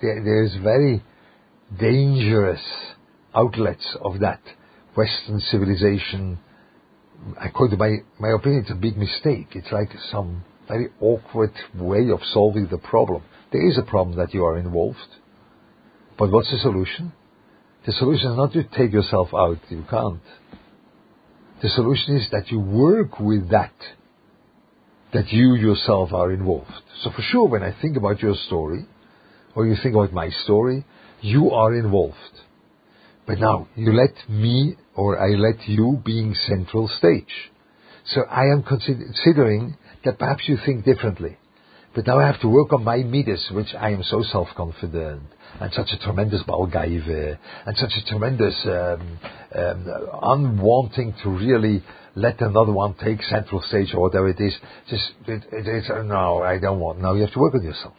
There, 0.00 0.22
there 0.24 0.44
is 0.44 0.54
very 0.62 1.02
dangerous 1.78 2.60
outlets 3.34 3.96
of 4.00 4.20
that 4.20 4.40
Western 4.96 5.40
civilization. 5.40 6.38
According 7.40 7.78
to 7.78 7.84
my, 7.84 7.96
my 8.18 8.34
opinion, 8.34 8.62
it's 8.62 8.70
a 8.70 8.74
big 8.74 8.96
mistake. 8.96 9.48
It's 9.52 9.70
like 9.70 9.90
some 10.10 10.44
very 10.68 10.88
awkward 11.00 11.52
way 11.74 12.10
of 12.10 12.20
solving 12.32 12.68
the 12.70 12.78
problem. 12.78 13.22
There 13.52 13.66
is 13.68 13.78
a 13.78 13.82
problem 13.82 14.16
that 14.16 14.32
you 14.32 14.44
are 14.44 14.58
involved. 14.58 14.98
But 16.18 16.30
what's 16.30 16.50
the 16.50 16.58
solution? 16.58 17.12
The 17.86 17.92
solution 17.92 18.32
is 18.32 18.36
not 18.36 18.52
to 18.52 18.62
take 18.62 18.92
yourself 18.92 19.28
out. 19.34 19.58
You 19.68 19.84
can't. 19.88 20.20
The 21.62 21.68
solution 21.68 22.16
is 22.16 22.28
that 22.32 22.50
you 22.50 22.58
work 22.58 23.20
with 23.20 23.50
that, 23.50 23.74
that 25.12 25.30
you 25.32 25.54
yourself 25.56 26.12
are 26.12 26.32
involved. 26.32 26.72
So 27.02 27.10
for 27.10 27.22
sure, 27.22 27.48
when 27.48 27.62
I 27.62 27.74
think 27.82 27.96
about 27.96 28.20
your 28.20 28.34
story, 28.46 28.86
or 29.54 29.66
you 29.66 29.76
think 29.82 29.94
about 29.94 30.12
my 30.12 30.30
story, 30.44 30.86
you 31.20 31.50
are 31.50 31.74
involved. 31.74 32.16
But 33.26 33.38
now, 33.38 33.68
you 33.76 33.92
let 33.92 34.28
me 34.28 34.76
or 34.94 35.18
I 35.18 35.36
let 35.36 35.68
you 35.68 36.00
being 36.04 36.34
central 36.34 36.88
stage. 36.88 37.50
So 38.06 38.22
I 38.22 38.44
am 38.44 38.62
considering 38.62 39.76
that 40.04 40.18
perhaps 40.18 40.44
you 40.46 40.56
think 40.64 40.84
differently. 40.84 41.36
But 41.94 42.06
now 42.06 42.18
I 42.18 42.26
have 42.26 42.40
to 42.42 42.48
work 42.48 42.72
on 42.72 42.84
my 42.84 42.98
midas, 42.98 43.50
which 43.52 43.74
I 43.78 43.90
am 43.90 44.02
so 44.04 44.22
self-confident, 44.22 45.22
and 45.60 45.72
such 45.72 45.90
a 45.92 45.98
tremendous 45.98 46.42
balgaive, 46.44 47.38
and 47.66 47.76
such 47.76 47.92
a 47.96 48.08
tremendous 48.08 48.54
um, 48.64 49.18
um, 49.54 49.86
unwanting 50.22 51.14
to 51.22 51.30
really 51.30 51.82
let 52.14 52.40
another 52.40 52.72
one 52.72 52.94
take 52.94 53.22
central 53.24 53.60
stage 53.62 53.92
or 53.94 54.02
whatever 54.02 54.28
it 54.28 54.40
is. 54.40 54.54
Just 54.88 55.12
it, 55.26 55.42
it, 55.52 55.66
it's 55.66 55.90
uh, 55.90 56.02
no, 56.02 56.42
I 56.42 56.58
don't 56.58 56.78
want. 56.78 57.00
Now 57.00 57.14
you 57.14 57.22
have 57.22 57.32
to 57.32 57.40
work 57.40 57.54
with 57.54 57.64
yourself. 57.64 57.94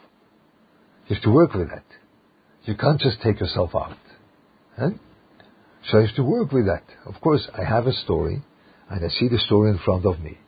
You 1.08 1.16
have 1.16 1.24
to 1.24 1.30
work 1.30 1.54
with 1.54 1.68
that. 1.68 1.84
You 2.64 2.76
can't 2.76 3.00
just 3.00 3.20
take 3.22 3.40
yourself 3.40 3.70
out. 3.74 3.96
Huh? 4.78 4.90
So 5.90 5.98
I 5.98 6.06
have 6.06 6.14
to 6.16 6.22
work 6.22 6.52
with 6.52 6.66
that. 6.66 6.84
Of 7.06 7.20
course, 7.20 7.48
I 7.58 7.64
have 7.64 7.86
a 7.86 7.92
story, 7.92 8.42
and 8.88 9.04
I 9.04 9.08
see 9.08 9.28
the 9.28 9.38
story 9.38 9.70
in 9.70 9.78
front 9.78 10.06
of 10.06 10.20
me. 10.20 10.38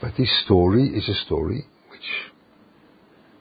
But 0.00 0.12
this 0.16 0.30
story 0.44 0.88
is 0.88 1.08
a 1.08 1.14
story 1.24 1.66
which, 1.90 2.00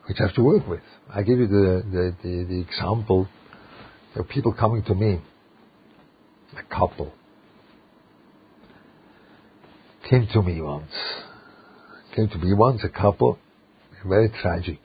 which 0.07 0.17
I 0.19 0.27
have 0.27 0.35
to 0.35 0.43
work 0.43 0.67
with. 0.67 0.81
I 1.13 1.23
give 1.23 1.39
you 1.39 1.47
the, 1.47 1.83
the, 1.91 2.15
the, 2.23 2.43
the 2.45 2.61
example 2.61 3.27
of 4.15 4.29
people 4.29 4.53
coming 4.53 4.83
to 4.83 4.95
me, 4.95 5.21
a 6.57 6.63
couple, 6.73 7.13
came 10.09 10.27
to 10.33 10.41
me 10.41 10.61
once. 10.61 10.91
Came 12.15 12.29
to 12.29 12.37
me 12.37 12.53
once, 12.53 12.81
a 12.83 12.89
couple, 12.89 13.39
very 14.05 14.29
tragic. 14.41 14.79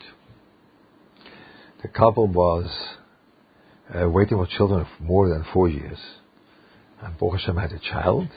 The 1.82 1.88
couple 1.88 2.26
was 2.26 2.68
uh, 3.94 4.08
waiting 4.08 4.38
for 4.38 4.46
children 4.46 4.86
for 4.96 5.02
more 5.02 5.28
than 5.28 5.44
four 5.52 5.68
years. 5.68 5.98
And 7.02 7.16
Baruch 7.18 7.40
had 7.40 7.72
a 7.72 7.78
child, 7.78 8.28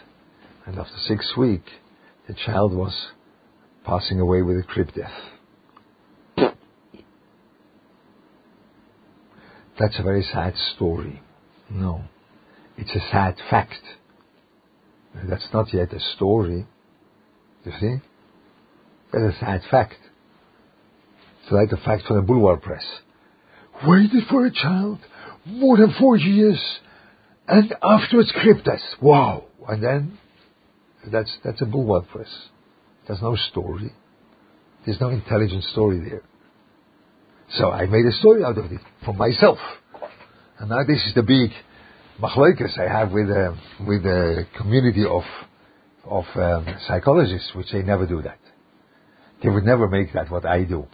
and 0.65 0.77
after 0.77 0.95
six 1.07 1.35
weeks, 1.37 1.71
the 2.27 2.33
child 2.33 2.73
was 2.73 2.93
passing 3.85 4.19
away 4.19 4.41
with 4.41 4.57
a 4.57 4.63
crib 4.63 4.93
death. 4.93 5.32
That's 9.79 9.97
a 9.99 10.03
very 10.03 10.23
sad 10.23 10.53
story. 10.75 11.21
No. 11.69 12.03
It's 12.77 12.91
a 12.91 13.11
sad 13.11 13.35
fact. 13.49 13.81
That's 15.29 15.47
not 15.53 15.73
yet 15.73 15.93
a 15.93 15.99
story. 16.15 16.65
You 17.65 17.71
see? 17.79 17.95
That's 19.11 19.35
a 19.35 19.39
sad 19.39 19.61
fact. 19.69 19.95
It's 21.43 21.51
like 21.51 21.71
a 21.71 21.83
fact 21.83 22.05
from 22.07 22.17
the 22.17 22.21
Boulevard 22.21 22.61
Press. 22.61 22.83
Waited 23.85 24.23
for 24.29 24.45
a 24.45 24.51
child 24.51 24.99
more 25.45 25.77
than 25.77 25.93
four 25.99 26.17
years 26.17 26.59
and 27.47 27.75
afterwards 27.81 28.31
death. 28.63 28.79
Wow. 29.01 29.45
And 29.67 29.83
then 29.83 30.17
that's 31.11 31.31
that's 31.43 31.61
a 31.61 31.65
Boulevard 31.65 32.09
Press. 32.09 32.29
There's 33.07 33.21
no 33.21 33.35
story. 33.51 33.91
There's 34.85 34.99
no 35.01 35.09
intelligent 35.09 35.63
story 35.65 35.99
there. 35.99 36.21
So 37.57 37.69
I 37.69 37.85
made 37.85 38.05
a 38.05 38.11
story 38.13 38.43
out 38.43 38.57
of 38.57 38.71
it 38.71 38.81
for 39.05 39.13
myself. 39.13 39.59
And 40.57 40.69
now 40.69 40.83
this 40.87 40.97
is 41.05 41.13
the 41.13 41.21
big 41.23 41.51
machlokes 42.19 42.79
I 42.79 42.91
have 42.91 43.11
with 43.11 43.29
uh, 43.29 43.53
with 43.87 44.05
a 44.05 44.47
community 44.57 45.05
of 45.05 45.23
of 46.03 46.25
um, 46.35 46.65
psychologists, 46.87 47.51
which 47.55 47.71
they 47.71 47.83
never 47.83 48.07
do 48.07 48.21
that. 48.23 48.39
They 49.43 49.49
would 49.49 49.63
never 49.65 49.87
make 49.87 50.13
that 50.13 50.31
what 50.31 50.45
I 50.45 50.63
do. 50.63 50.87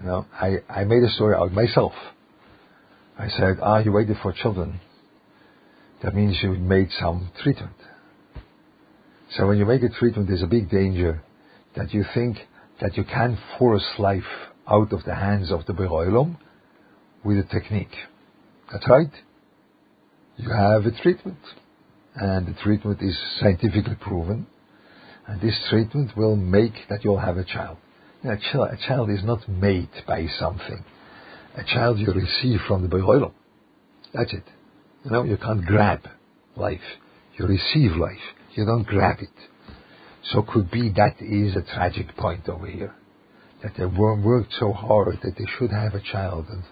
You 0.00 0.06
know, 0.06 0.26
I, 0.32 0.58
I 0.68 0.84
made 0.84 1.02
a 1.02 1.10
story 1.10 1.34
out 1.34 1.52
myself. 1.52 1.92
I 3.18 3.28
said, 3.28 3.58
ah, 3.62 3.78
you 3.78 3.92
waited 3.92 4.16
for 4.22 4.32
children. 4.32 4.80
That 6.02 6.14
means 6.14 6.38
you 6.42 6.52
made 6.54 6.88
some 6.98 7.30
treatment. 7.42 7.76
So 9.36 9.46
when 9.46 9.58
you 9.58 9.64
make 9.64 9.82
a 9.82 9.88
treatment, 9.88 10.28
there's 10.28 10.42
a 10.42 10.48
big 10.48 10.68
danger 10.68 11.22
that 11.76 11.94
you 11.94 12.04
think 12.12 12.38
that 12.80 12.96
you 12.96 13.04
can 13.04 13.38
force 13.58 13.86
life 13.98 14.22
out 14.68 14.92
of 14.92 15.04
the 15.04 15.14
hands 15.14 15.50
of 15.50 15.66
the 15.66 15.72
Beroilom 15.72 16.36
with 17.24 17.38
a 17.38 17.44
technique. 17.44 17.94
That's 18.70 18.88
right. 18.88 19.12
You 20.36 20.50
have 20.50 20.86
a 20.86 21.02
treatment, 21.02 21.38
and 22.14 22.46
the 22.46 22.54
treatment 22.62 23.00
is 23.02 23.16
scientifically 23.38 23.96
proven, 24.00 24.46
and 25.26 25.40
this 25.40 25.58
treatment 25.68 26.16
will 26.16 26.36
make 26.36 26.72
that 26.88 27.04
you'll 27.04 27.18
have 27.18 27.36
a 27.36 27.44
child. 27.44 27.76
a, 28.24 28.36
child 28.36 28.70
a 28.72 28.88
child 28.88 29.10
is 29.10 29.22
not 29.24 29.48
made 29.48 29.90
by 30.06 30.26
something. 30.38 30.84
A 31.56 31.64
child 31.64 31.98
you 31.98 32.12
receive 32.12 32.60
from 32.66 32.82
the 32.82 32.88
Beroilom. 32.88 33.32
That's 34.14 34.32
it. 34.32 34.44
You 35.04 35.10
know, 35.10 35.24
you 35.24 35.36
can't 35.36 35.64
grab 35.64 36.00
life. 36.56 36.80
You 37.36 37.46
receive 37.46 37.92
life. 37.96 38.22
You 38.54 38.64
don't 38.64 38.86
grab 38.86 39.18
it. 39.20 39.28
So 40.32 40.42
could 40.42 40.70
be 40.70 40.90
that 40.96 41.16
is 41.20 41.56
a 41.56 41.62
tragic 41.62 42.16
point 42.16 42.48
over 42.48 42.66
here. 42.66 42.94
That 43.62 43.72
they 43.78 43.86
worked 43.86 44.52
so 44.58 44.72
hard 44.72 45.18
that 45.22 45.34
they 45.38 45.46
should 45.58 45.70
have 45.70 45.94
a 45.94 46.00
child 46.00 46.46
and 46.48 46.62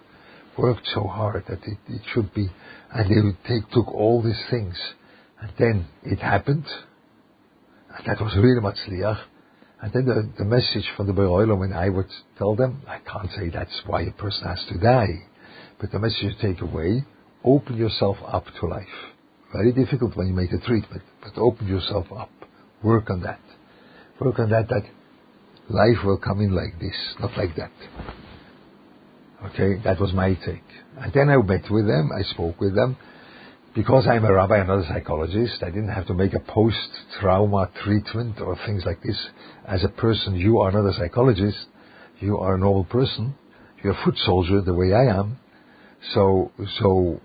worked 0.57 0.87
so 0.93 1.03
hard 1.03 1.43
that 1.47 1.59
it, 1.65 1.77
it 1.87 2.01
should 2.13 2.33
be, 2.33 2.49
and 2.93 3.09
they 3.09 3.49
take, 3.49 3.69
took 3.71 3.87
all 3.87 4.21
these 4.21 4.43
things. 4.49 4.75
And 5.39 5.51
then 5.57 5.87
it 6.03 6.19
happened. 6.19 6.65
And 7.97 8.07
that 8.07 8.21
was 8.21 8.35
really 8.35 8.61
matzliach. 8.61 9.21
And 9.81 9.91
then 9.93 10.05
the, 10.05 10.31
the 10.37 10.45
message 10.45 10.85
from 10.95 11.07
the 11.07 11.13
Beroilom, 11.13 11.59
when 11.59 11.73
I 11.73 11.89
would 11.89 12.09
tell 12.37 12.55
them, 12.55 12.83
I 12.87 12.99
can't 12.99 13.31
say 13.35 13.49
that's 13.49 13.81
why 13.87 14.01
a 14.01 14.11
person 14.11 14.47
has 14.47 14.63
to 14.69 14.77
die, 14.77 15.23
but 15.79 15.91
the 15.91 15.99
message 15.99 16.21
you 16.21 16.31
take 16.39 16.61
away, 16.61 17.03
open 17.43 17.77
yourself 17.77 18.17
up 18.27 18.45
to 18.59 18.67
life. 18.67 18.85
Very 19.51 19.71
difficult 19.71 20.15
when 20.15 20.27
you 20.27 20.33
make 20.33 20.51
a 20.51 20.59
treatment, 20.65 21.01
but 21.23 21.37
open 21.37 21.67
yourself 21.67 22.05
up. 22.15 22.29
Work 22.83 23.09
on 23.09 23.21
that. 23.21 23.41
Work 24.19 24.39
on 24.39 24.51
that, 24.51 24.69
that 24.69 24.83
life 25.73 26.03
will 26.05 26.17
come 26.17 26.41
in 26.41 26.55
like 26.55 26.79
this, 26.79 26.95
not 27.19 27.37
like 27.37 27.55
that. 27.55 27.71
Okay, 29.45 29.81
that 29.83 29.99
was 29.99 30.13
my 30.13 30.33
take. 30.45 30.63
And 30.99 31.11
then 31.13 31.29
I 31.29 31.37
met 31.37 31.69
with 31.71 31.87
them, 31.87 32.11
I 32.15 32.21
spoke 32.23 32.59
with 32.59 32.75
them. 32.75 32.97
Because 33.73 34.05
I'm 34.05 34.25
a 34.25 34.33
rabbi 34.33 34.57
and 34.57 34.67
not 34.67 34.79
a 34.79 34.87
psychologist, 34.87 35.63
I 35.63 35.69
didn't 35.69 35.93
have 35.93 36.05
to 36.07 36.13
make 36.13 36.33
a 36.33 36.39
post-trauma 36.39 37.71
treatment 37.83 38.41
or 38.41 38.57
things 38.65 38.83
like 38.85 39.01
this. 39.01 39.17
As 39.65 39.83
a 39.83 39.87
person, 39.87 40.35
you 40.35 40.59
are 40.59 40.71
not 40.71 40.89
a 40.89 40.93
psychologist. 40.93 41.57
You 42.19 42.37
are 42.37 42.55
a 42.55 42.59
normal 42.59 42.83
person. 42.83 43.33
You're 43.81 43.93
a 43.93 44.03
foot 44.03 44.17
soldier 44.25 44.61
the 44.61 44.73
way 44.73 44.93
I 44.93 45.17
am. 45.17 45.37
So, 46.13 46.51
so 46.79 47.21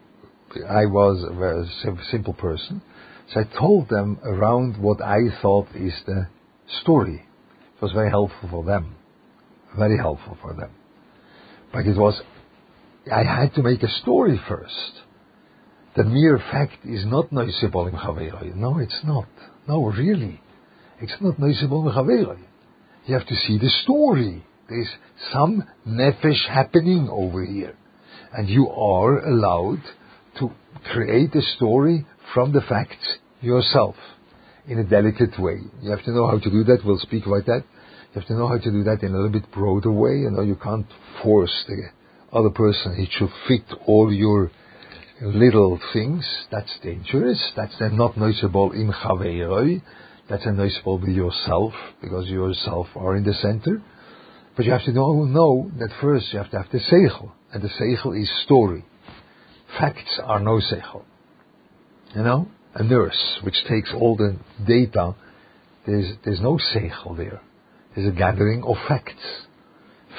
I 0.68 0.86
was 0.86 1.26
a 1.28 1.34
very 1.34 1.68
simple 2.10 2.34
person. 2.34 2.80
So 3.32 3.40
I 3.40 3.58
told 3.58 3.88
them 3.88 4.20
around 4.22 4.80
what 4.80 5.02
I 5.02 5.18
thought 5.42 5.66
is 5.74 5.92
the 6.06 6.28
story. 6.82 7.25
It 7.76 7.82
was 7.82 7.92
very 7.92 8.08
helpful 8.08 8.48
for 8.50 8.64
them. 8.64 8.94
Very 9.76 9.98
helpful 9.98 10.38
for 10.40 10.54
them. 10.54 10.70
But 11.72 11.86
it 11.86 11.96
was, 11.96 12.18
I 13.12 13.22
had 13.22 13.54
to 13.54 13.62
make 13.62 13.82
a 13.82 13.88
story 14.00 14.40
first. 14.48 14.92
The 15.94 16.04
mere 16.04 16.38
fact 16.38 16.84
is 16.84 17.04
not 17.04 17.30
noisable 17.30 17.88
in 17.88 18.60
No, 18.60 18.78
it's 18.78 19.00
not. 19.04 19.28
No, 19.68 19.84
really. 19.84 20.40
It's 21.00 21.16
not 21.20 21.36
noisable 21.36 21.86
in 21.86 22.38
You 23.04 23.14
have 23.14 23.26
to 23.26 23.34
see 23.34 23.58
the 23.58 23.70
story. 23.82 24.44
There's 24.68 24.88
some 25.32 25.62
nefesh 25.86 26.48
happening 26.48 27.08
over 27.10 27.44
here. 27.44 27.76
And 28.32 28.48
you 28.48 28.68
are 28.70 29.26
allowed 29.26 29.82
to 30.38 30.50
create 30.92 31.34
a 31.34 31.42
story 31.56 32.06
from 32.32 32.52
the 32.52 32.62
facts 32.62 33.18
yourself 33.42 33.96
in 34.68 34.78
a 34.78 34.84
delicate 34.84 35.38
way. 35.38 35.58
You 35.82 35.90
have 35.90 36.04
to 36.04 36.12
know 36.12 36.26
how 36.26 36.38
to 36.38 36.50
do 36.50 36.64
that. 36.64 36.84
We'll 36.84 36.98
speak 36.98 37.26
about 37.26 37.46
that. 37.46 37.64
You 38.14 38.20
have 38.20 38.26
to 38.28 38.34
know 38.34 38.48
how 38.48 38.58
to 38.58 38.70
do 38.70 38.84
that 38.84 39.02
in 39.02 39.12
a 39.12 39.16
little 39.16 39.30
bit 39.30 39.50
broader 39.52 39.92
way. 39.92 40.18
You 40.18 40.30
know, 40.30 40.42
you 40.42 40.56
can't 40.56 40.86
force 41.22 41.64
the 41.68 41.90
other 42.32 42.50
person. 42.50 42.96
It 42.98 43.10
should 43.12 43.30
fit 43.46 43.64
all 43.86 44.12
your 44.12 44.50
little 45.22 45.78
things. 45.92 46.24
That's 46.50 46.72
dangerous. 46.82 47.40
That's 47.56 47.78
then 47.78 47.96
not 47.96 48.16
noticeable 48.16 48.72
in 48.72 48.92
chaveiroi. 48.92 49.82
That's 50.28 50.44
noticeable 50.46 50.98
with 50.98 51.10
yourself 51.10 51.72
because 52.00 52.26
you 52.26 52.44
yourself 52.46 52.88
are 52.96 53.16
in 53.16 53.24
the 53.24 53.34
center. 53.34 53.82
But 54.56 54.64
you 54.64 54.72
have 54.72 54.84
to 54.84 54.92
know, 54.92 55.24
know 55.24 55.70
that 55.78 55.90
first 56.00 56.32
you 56.32 56.38
have 56.38 56.50
to 56.50 56.56
have 56.56 56.72
the 56.72 56.78
seichel, 56.78 57.32
and 57.52 57.62
the 57.62 57.68
seichel 57.68 58.20
is 58.20 58.30
story. 58.44 58.84
Facts 59.78 60.18
are 60.24 60.40
no 60.40 60.60
seichel. 60.60 61.04
You 62.14 62.22
know, 62.22 62.48
a 62.76 62.84
nurse 62.84 63.38
which 63.42 63.56
takes 63.68 63.90
all 63.94 64.16
the 64.16 64.36
data. 64.66 65.14
There's 65.86 66.12
there's 66.24 66.40
no 66.40 66.58
seichel 66.74 67.16
there. 67.16 67.40
There's 67.94 68.08
a 68.08 68.16
gathering 68.16 68.62
of 68.64 68.76
facts. 68.86 69.46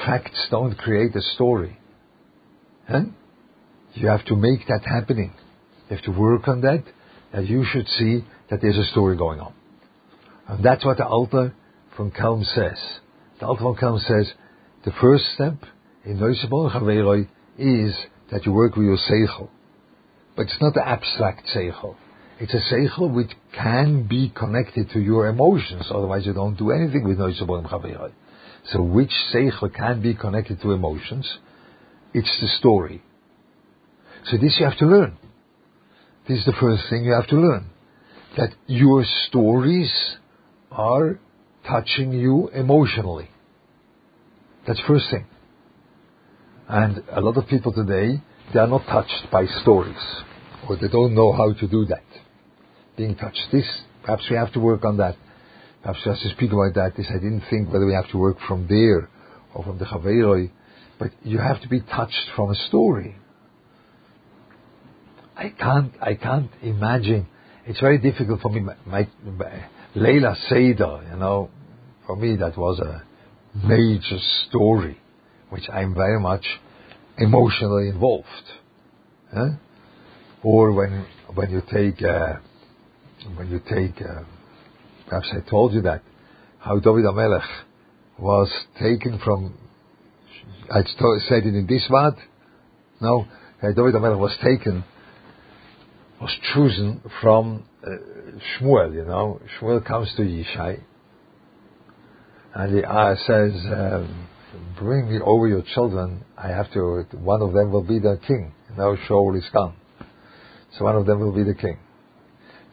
Facts 0.04 0.48
don't 0.50 0.76
create 0.76 1.14
a 1.14 1.22
story. 1.34 1.78
Huh? 2.88 3.04
You 3.94 4.08
have 4.08 4.24
to 4.26 4.36
make 4.36 4.66
that 4.68 4.82
happening. 4.84 5.32
You 5.88 5.96
have 5.96 6.04
to 6.04 6.10
work 6.10 6.48
on 6.48 6.60
that. 6.62 6.84
That 7.32 7.46
you 7.46 7.64
should 7.70 7.86
see 7.88 8.24
that 8.50 8.60
there's 8.60 8.76
a 8.76 8.90
story 8.90 9.16
going 9.16 9.40
on. 9.40 9.52
And 10.48 10.64
that's 10.64 10.84
what 10.84 10.96
the 10.96 11.06
Alter 11.06 11.54
from 11.96 12.10
Kelm 12.10 12.44
says. 12.54 12.78
The 13.38 13.46
Alter 13.46 13.62
from 13.62 13.76
Kelm 13.76 14.00
says 14.00 14.32
the 14.84 14.92
first 15.00 15.24
step 15.34 15.56
in 16.04 16.18
Neusebon 16.18 17.28
is 17.58 17.94
that 18.32 18.46
you 18.46 18.52
work 18.52 18.76
with 18.76 18.86
your 18.86 18.96
seichel. 18.96 19.48
But 20.36 20.46
it's 20.46 20.60
not 20.60 20.74
the 20.74 20.86
abstract 20.86 21.46
seichel. 21.54 21.96
It's 22.40 22.54
a 22.54 22.74
seichel 22.74 23.12
which 23.12 23.30
can 23.52 24.06
be 24.06 24.32
connected 24.34 24.90
to 24.90 25.00
your 25.00 25.26
emotions, 25.26 25.86
otherwise 25.90 26.24
you 26.24 26.32
don't 26.32 26.56
do 26.56 26.70
anything 26.70 27.06
with 27.06 27.18
Neusebon 27.18 27.68
Chaveroi. 27.68 28.12
So 28.72 28.82
which 28.82 29.12
seichel 29.34 29.74
can 29.74 30.00
be 30.02 30.14
connected 30.14 30.60
to 30.62 30.72
emotions? 30.72 31.28
It's 32.14 32.30
the 32.40 32.48
story. 32.58 33.02
So 34.30 34.36
this 34.36 34.56
you 34.60 34.66
have 34.66 34.78
to 34.78 34.86
learn. 34.86 35.16
This 36.28 36.38
is 36.40 36.44
the 36.44 36.54
first 36.60 36.82
thing 36.90 37.04
you 37.04 37.12
have 37.14 37.28
to 37.28 37.36
learn. 37.36 37.70
That 38.36 38.50
your 38.66 39.04
stories 39.26 39.92
are 40.70 41.18
touching 41.66 42.12
you 42.12 42.48
emotionally. 42.48 43.30
That's 44.66 44.80
first 44.86 45.06
thing. 45.10 45.26
And 46.68 47.02
a 47.10 47.20
lot 47.20 47.36
of 47.36 47.48
people 47.48 47.72
today, 47.72 48.22
they 48.52 48.60
are 48.60 48.66
not 48.66 48.84
touched 48.86 49.30
by 49.32 49.46
stories, 49.62 49.96
or 50.68 50.76
they 50.76 50.88
don't 50.88 51.14
know 51.14 51.32
how 51.32 51.52
to 51.52 51.66
do 51.66 51.86
that. 51.86 52.02
Being 52.98 53.16
touched. 53.16 53.40
This, 53.50 53.64
perhaps 54.02 54.24
we 54.28 54.36
have 54.36 54.52
to 54.52 54.60
work 54.60 54.84
on 54.84 54.98
that. 54.98 55.16
Perhaps 55.82 56.00
we 56.04 56.12
have 56.12 56.20
to 56.20 56.28
speak 56.30 56.52
about 56.52 56.74
that. 56.74 56.96
This, 56.96 57.06
I 57.08 57.14
didn't 57.14 57.44
think 57.48 57.72
whether 57.72 57.86
we 57.86 57.94
have 57.94 58.10
to 58.10 58.18
work 58.18 58.36
from 58.46 58.66
there 58.68 59.08
or 59.54 59.64
from 59.64 59.78
the 59.78 59.86
Chaveroi, 59.86 60.50
but 60.98 61.12
you 61.22 61.38
have 61.38 61.62
to 61.62 61.68
be 61.68 61.80
touched 61.80 62.30
from 62.34 62.50
a 62.50 62.54
story. 62.68 63.16
I 65.36 65.50
can't, 65.50 65.92
I 66.02 66.14
can't 66.14 66.50
imagine. 66.60 67.28
It's 67.66 67.80
very 67.80 67.98
difficult 67.98 68.40
for 68.40 68.50
me. 68.50 68.60
My, 68.60 68.74
my, 68.84 69.08
Leila 69.94 70.36
Seder, 70.48 71.08
you 71.12 71.16
know, 71.18 71.50
for 72.06 72.16
me 72.16 72.36
that 72.36 72.58
was 72.58 72.80
a 72.80 73.04
major 73.66 74.18
story, 74.48 74.98
which 75.50 75.68
I'm 75.72 75.94
very 75.94 76.18
much 76.18 76.44
emotionally 77.16 77.90
involved. 77.90 78.26
Eh? 79.36 79.50
Or 80.42 80.72
when 80.72 81.06
when 81.34 81.50
you 81.50 81.62
take 81.72 82.02
uh, 82.02 82.36
when 83.36 83.50
you 83.50 83.60
take 83.60 84.00
uh, 84.00 84.22
perhaps 85.08 85.28
I 85.32 85.48
told 85.48 85.72
you 85.72 85.82
that 85.82 86.02
how 86.58 86.78
David 86.78 87.04
Amelech 87.04 87.46
was 88.18 88.50
taken 88.80 89.20
from 89.24 89.56
I 90.70 90.82
said 91.28 91.44
it 91.44 91.54
in 91.54 91.66
this 91.68 91.86
word. 91.88 92.14
No, 93.00 93.26
uh, 93.62 93.68
David 93.68 93.94
Amelech 93.94 94.18
was 94.18 94.36
taken 94.42 94.84
was 96.20 96.36
chosen 96.54 97.00
from 97.20 97.64
uh, 97.84 97.88
Shmuel. 98.60 98.94
You 98.94 99.04
know, 99.04 99.40
Shmuel 99.60 99.84
comes 99.86 100.12
to 100.16 100.22
Yishai 100.22 100.82
and 102.54 102.76
he 102.76 102.84
uh, 102.84 103.14
says. 103.26 103.52
Um, 103.66 104.28
bring 104.78 105.10
me 105.10 105.20
over 105.22 105.46
your 105.46 105.62
children. 105.74 106.24
I 106.36 106.48
have 106.48 106.72
to, 106.72 107.04
one 107.12 107.42
of 107.42 107.52
them 107.52 107.70
will 107.70 107.82
be 107.82 107.98
the 107.98 108.18
king. 108.26 108.52
Now 108.76 108.96
Shaul 109.08 109.36
is 109.36 109.44
gone. 109.52 109.76
So 110.76 110.84
one 110.84 110.96
of 110.96 111.06
them 111.06 111.20
will 111.20 111.32
be 111.32 111.44
the 111.44 111.54
king. 111.54 111.78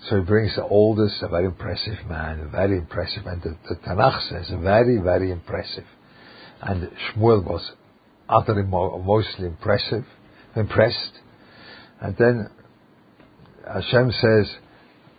So 0.09 0.17
he 0.17 0.23
brings 0.23 0.55
the 0.55 0.63
oldest, 0.63 1.21
a 1.23 1.27
very 1.27 1.45
impressive 1.45 1.97
man, 2.07 2.39
a 2.39 2.47
very 2.49 2.77
impressive. 2.77 3.25
man. 3.25 3.41
the, 3.43 3.57
the 3.67 3.75
Tanakh 3.81 4.29
says, 4.29 4.51
very, 4.61 4.99
very 4.99 5.31
impressive. 5.31 5.85
And 6.61 6.91
Shmuel 7.15 7.43
was 7.43 7.71
utterly 8.29 8.63
mostly 8.63 9.47
impressive, 9.47 10.05
impressed. 10.55 11.11
And 12.01 12.15
then 12.17 12.49
Hashem 13.67 14.11
says, 14.11 14.55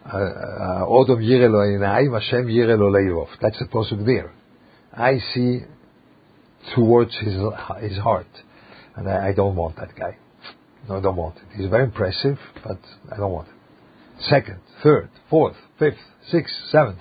uh, 0.07 0.17
uh, 0.17 0.87
Odom 0.87 1.19
yirelo 1.19 2.21
Hashem 2.21 2.47
yirelo 2.47 3.27
That's 3.41 3.59
the 3.59 3.67
possible 3.67 4.05
there. 4.05 4.33
I 4.93 5.19
see 5.35 5.61
towards 6.75 7.15
his 7.17 7.35
his 7.81 7.99
heart, 7.99 8.27
and 8.95 9.09
I, 9.09 9.29
I 9.29 9.33
don't 9.33 9.57
want 9.57 9.77
that 9.77 9.95
guy. 9.97 10.17
No, 10.89 10.99
I 10.99 11.01
don't 11.01 11.17
want 11.17 11.37
it. 11.37 11.43
He's 11.57 11.69
very 11.69 11.85
impressive, 11.85 12.39
but 12.65 12.79
I 13.13 13.17
don't 13.17 13.33
want 13.33 13.49
it. 13.49 13.56
Second, 14.21 14.61
third, 14.83 15.11
fourth, 15.29 15.57
fifth, 15.79 15.99
sixth, 16.31 16.55
seventh. 16.71 16.99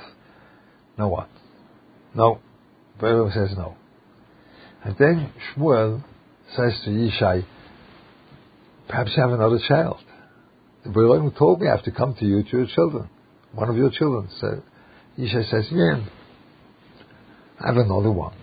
No 0.97 1.08
what? 1.08 1.30
No. 2.13 2.39
Bible 2.99 3.32
says 3.34 3.56
no. 3.58 3.75
And 4.84 4.95
then 4.97 5.34
Shmuel 5.56 6.04
says 6.56 6.73
to 6.86 6.89
Yishai, 6.91 7.45
perhaps 8.88 9.12
you 9.15 9.23
have 9.23 9.32
another 9.32 9.60
child. 9.67 9.97
Baruch 10.86 11.36
told 11.38 11.62
me 11.62 11.67
I 11.67 11.75
have 11.75 11.86
to 11.86 11.91
come 11.91 12.15
to 12.19 12.25
you 12.25 12.43
to 12.43 12.58
your 12.58 12.67
children. 12.67 13.10
One 13.54 13.69
of 13.69 13.75
your 13.75 13.89
children. 13.89 14.30
So 14.39 14.62
Yishai 15.17 15.49
says, 15.49 15.65
yeah, 15.71 16.06
I 17.60 17.67
have 17.67 17.78
another 17.78 18.12
one. 18.12 18.36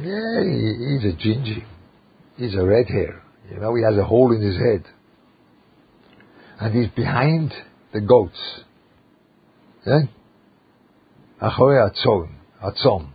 Yeah, 0.00 0.40
he's 0.42 1.04
a 1.04 1.16
gingy. 1.16 1.64
He's 2.36 2.54
a 2.54 2.64
red 2.64 2.86
hair. 2.88 3.22
You 3.50 3.60
know, 3.60 3.74
he 3.74 3.82
has 3.82 3.96
a 3.96 4.04
hole 4.04 4.32
in 4.32 4.40
his 4.40 4.56
head. 4.56 4.84
And 6.60 6.74
he's 6.74 6.90
behind 6.94 7.52
the 7.92 8.00
goats. 8.00 8.38
Yeah? 9.86 10.00
Achore 11.42 11.90
atzon. 11.90 12.34
Atzon. 12.62 13.08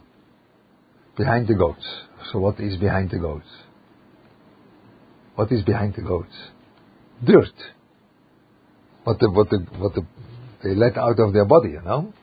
Behind 1.18 1.48
the 1.48 1.56
goats. 1.56 1.86
So 2.32 2.40
what 2.40 2.60
is 2.60 2.78
behind 2.78 3.12
the 3.12 3.20
goats? 3.20 3.48
What 5.36 5.52
is 5.52 5.64
behind 5.64 5.96
the 5.96 6.04
goats? 6.04 6.34
Dirt. 7.26 7.48
What 9.04 9.20
the, 9.20 9.30
what 9.32 9.50
the, 9.50 9.58
what 9.78 9.96
the, 9.96 10.06
they 10.64 10.76
let 10.76 10.98
out 10.98 11.20
of 11.20 11.34
their 11.34 11.46
body, 11.46 11.70
you 11.70 11.82
know? 11.82 12.14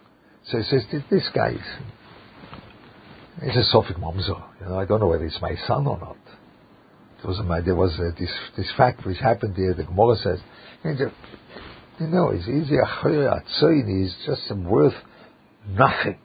So 0.51 0.59
he 0.59 0.65
says, 0.65 0.85
this 1.11 1.29
guy 1.35 1.57
is 3.43 3.57
a 3.57 3.77
Sophic 3.77 3.99
Mamzer. 3.99 4.43
You 4.61 4.67
know, 4.69 4.79
I 4.79 4.85
don't 4.85 5.01
know 5.01 5.09
whether 5.09 5.25
it's 5.25 5.41
my 5.43 5.55
son 5.67 5.87
or 5.87 5.99
not. 5.99 6.17
Was 7.25 7.41
my, 7.45 7.61
there 7.61 7.75
was 7.75 7.93
uh, 7.99 8.11
this 8.19 8.31
this 8.57 8.71
fact 8.77 9.05
which 9.05 9.19
happened 9.19 9.55
there. 9.57 9.75
The 9.75 9.85
Gemara 9.85 10.17
says, 10.17 10.39
you 10.85 12.07
know, 12.07 12.31
it's 12.31 12.47
easy. 12.49 12.77
He's 13.93 14.15
just 14.25 14.57
worth 14.57 14.95
nothing. 15.69 16.19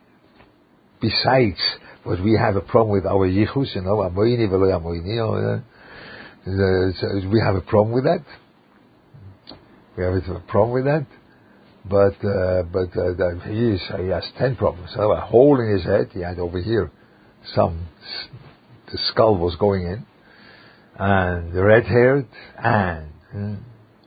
Besides 1.01 1.59
what 2.03 2.21
we 2.23 2.37
have 2.37 2.55
a 2.55 2.61
problem 2.61 2.91
with 2.91 3.05
our 3.05 3.27
yichus, 3.27 3.75
you 3.75 3.81
know, 3.81 3.97
amoini 4.07 4.47
velo 4.49 4.67
amoini. 4.67 5.63
We 7.31 7.39
have 7.39 7.55
a 7.55 7.61
problem 7.61 7.93
with 7.93 8.03
that. 8.03 8.23
We 9.97 10.03
have 10.03 10.13
a 10.13 10.39
problem 10.47 10.73
with 10.73 10.85
that. 10.85 11.05
But 11.85 12.23
uh, 12.25 12.63
but 12.63 12.95
uh, 12.97 13.39
he, 13.49 13.71
is, 13.71 13.81
he 13.97 14.07
has 14.07 14.23
ten 14.37 14.55
problems. 14.55 14.91
So 14.95 15.11
a 15.11 15.19
hole 15.19 15.59
in 15.59 15.69
his 15.75 15.83
head 15.83 16.09
he 16.13 16.21
had 16.21 16.39
over 16.39 16.61
here 16.61 16.91
some 17.55 17.87
the 18.91 18.97
skull 19.09 19.37
was 19.37 19.55
going 19.57 19.83
in, 19.83 20.05
and 20.97 21.53
the 21.53 21.63
red 21.63 21.85
haired, 21.85 22.27
and 22.57 23.11
mm, 23.35 23.59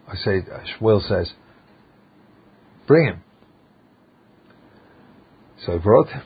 I 0.09 0.17
say, 0.17 0.43
Will 0.81 1.01
says, 1.01 1.33
bring 2.87 3.07
him. 3.09 3.23
So 5.65 5.75
I 5.75 5.79
brought 5.79 6.09
him. 6.09 6.23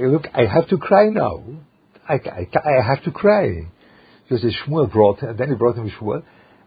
Look, 0.00 0.26
I 0.34 0.46
have 0.46 0.68
to 0.68 0.78
cry 0.78 1.08
now. 1.08 1.44
I, 2.08 2.14
I, 2.14 2.48
I 2.58 2.86
have 2.86 3.04
to 3.04 3.10
cry. 3.10 3.68
Because 4.24 4.42
the 4.42 4.52
Shmuel 4.52 4.92
brought 4.92 5.20
him, 5.20 5.30
and 5.30 5.38
then 5.38 5.48
he 5.48 5.54
brought 5.54 5.76
him 5.76 5.90
Shmuel, 5.90 6.22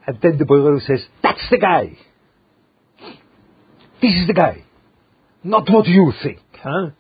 and 0.08 0.18
then 0.22 0.38
the 0.38 0.46
boy 0.46 0.80
says, 0.80 1.02
that's 1.22 1.42
the 1.50 1.58
guy. 1.58 1.98
This 4.02 4.16
is 4.16 4.28
the 4.28 4.34
guy. 4.34 4.64
Not 5.44 5.70
what 5.70 5.86
you 5.88 6.12
think, 6.24 6.40
huh? 6.54 6.92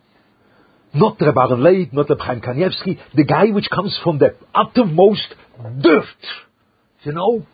Not 0.93 1.19
Reb 1.21 1.38
Aaron 1.38 1.63
Leib, 1.63 1.93
not 1.93 2.10
Reb 2.10 2.19
Chaim 2.19 2.41
Kanievsky, 2.41 2.99
the 3.15 3.23
guy 3.23 3.45
which 3.51 3.69
comes 3.73 3.97
from 4.04 4.19
the 4.19 4.36
uttermost 4.54 5.36
dirt, 5.82 6.06
you 7.04 7.13
know, 7.13 7.45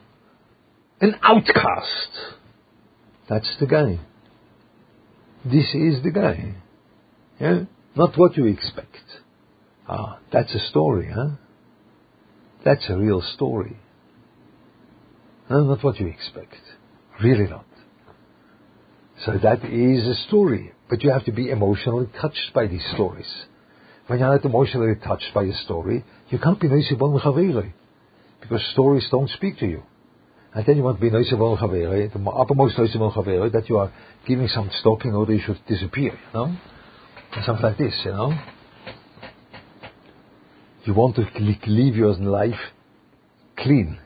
an 0.99 1.15
outcast. 1.21 2.11
That's 3.29 3.55
the 3.59 3.67
guy. 3.67 3.99
This 5.45 5.73
is 5.73 6.03
the 6.03 6.11
guy. 6.11 6.55
Yeah? 7.39 7.65
Not 7.95 8.17
what 8.17 8.37
you 8.37 8.45
expect. 8.45 8.95
Ah, 9.87 10.19
that's 10.31 10.53
a 10.53 10.59
story, 10.69 11.09
huh? 11.13 11.29
That's 12.65 12.85
a 12.89 12.97
real 12.97 13.21
story. 13.35 13.77
No, 15.49 15.63
not 15.63 15.83
what 15.83 15.99
you 15.99 16.07
expect. 16.07 16.55
Really 17.23 17.47
not. 17.47 17.65
So 19.25 19.33
that 19.41 19.63
is 19.63 20.05
a 20.05 20.15
story. 20.27 20.73
But 20.89 21.03
you 21.03 21.11
have 21.11 21.25
to 21.25 21.31
be 21.31 21.49
emotionally 21.49 22.07
touched 22.21 22.53
by 22.53 22.67
these 22.67 22.85
stories. 22.93 23.27
When 24.07 24.19
you're 24.19 24.29
not 24.29 24.45
emotionally 24.45 24.95
touched 24.95 25.33
by 25.33 25.43
a 25.43 25.53
story, 25.65 26.05
you 26.29 26.39
can't 26.39 26.59
be 26.59 26.69
Neisibon 26.69 27.21
Chaveri. 27.21 27.73
Because 28.41 28.61
stories 28.71 29.05
don't 29.11 29.29
speak 29.31 29.59
to 29.59 29.65
you. 29.65 29.83
And 30.53 30.65
then 30.65 30.77
you 30.77 30.83
want 30.83 30.99
to 30.99 31.01
be 31.01 31.09
Neisibon 31.09 31.59
Chaveri, 31.59 32.11
the 32.11 32.29
uppermost 32.29 32.77
Neisibon 32.77 33.13
Chaveri, 33.13 33.51
that 33.51 33.67
you 33.67 33.77
are 33.77 33.91
giving 34.25 34.47
some 34.47 34.69
stock 34.79 35.03
in 35.03 35.13
order 35.13 35.33
you 35.33 35.41
should 35.45 35.59
disappear, 35.67 36.13
you 36.13 36.33
know? 36.33 36.55
And 37.35 37.45
something 37.45 37.63
like 37.63 37.77
this, 37.77 37.93
you 38.05 38.11
know? 38.11 38.33
You 40.85 40.93
want 40.93 41.17
to 41.17 41.25
leave 41.67 41.97
your 41.97 42.13
life 42.13 42.59
clean 43.57 43.99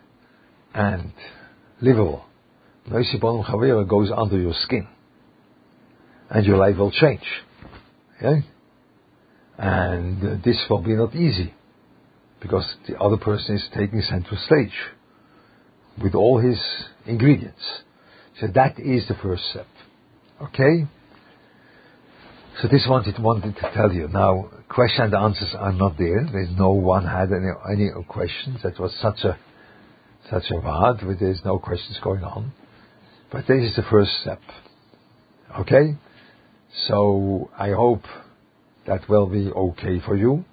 and 0.74 1.13
livable. 1.80 2.26
Neisibon 2.89 3.46
Chaveri 3.46 3.88
goes 3.88 4.10
under 4.15 4.39
your 4.39 4.54
skin 4.63 4.88
and 6.32 6.46
your 6.46 6.58
life 6.58 6.78
will 6.78 6.91
change. 6.91 7.26
Okay? 8.17 8.48
And 9.58 10.44
this 10.44 10.58
will 10.70 10.82
be 10.82 10.96
not 10.96 11.13
easy 11.13 11.54
because 12.41 12.65
the 12.88 12.98
other 12.98 13.17
person 13.17 13.58
is 13.58 13.70
taking 13.76 14.02
center 14.02 14.36
stage 14.46 14.74
with 16.02 16.15
all 16.15 16.39
his 16.39 16.60
ingredients. 17.06 17.62
So 18.39 18.48
that 18.56 18.80
is 18.80 19.08
the 19.08 19.15
first 19.22 19.44
step. 19.52 19.67
Okay? 20.41 20.88
So 22.62 22.67
this 22.67 22.86
wanted 22.89 23.22
wanted 23.22 23.56
to 23.56 23.72
tell 23.74 23.91
you. 23.91 24.08
Now, 24.08 24.50
question 24.70 25.06
and 25.06 25.13
answers 25.13 25.54
are 25.58 25.74
not 25.74 25.98
there. 25.98 26.28
There's 26.32 26.56
no 26.58 26.72
one 26.72 27.06
had 27.06 27.30
any 27.32 27.52
any 27.72 27.89
questions. 28.08 28.62
That 28.63 28.80
was 28.80 28.94
such 29.02 29.24
a 29.26 29.38
such 30.30 30.52
a 30.52 30.56
word. 30.56 31.17
There's 31.20 31.41
no 31.44 31.60
questions 31.60 32.00
going 32.04 32.24
on. 32.24 32.54
But 33.32 33.48
this 33.48 33.70
is 33.70 33.76
the 33.76 33.84
first 33.84 34.12
step. 34.22 34.41
Okay? 35.60 35.98
So 36.74 37.50
I 37.58 37.72
hope 37.72 38.04
that 38.88 39.08
will 39.10 39.28
be 39.28 39.52
okay 39.52 40.00
for 40.06 40.16
you. 40.16 40.46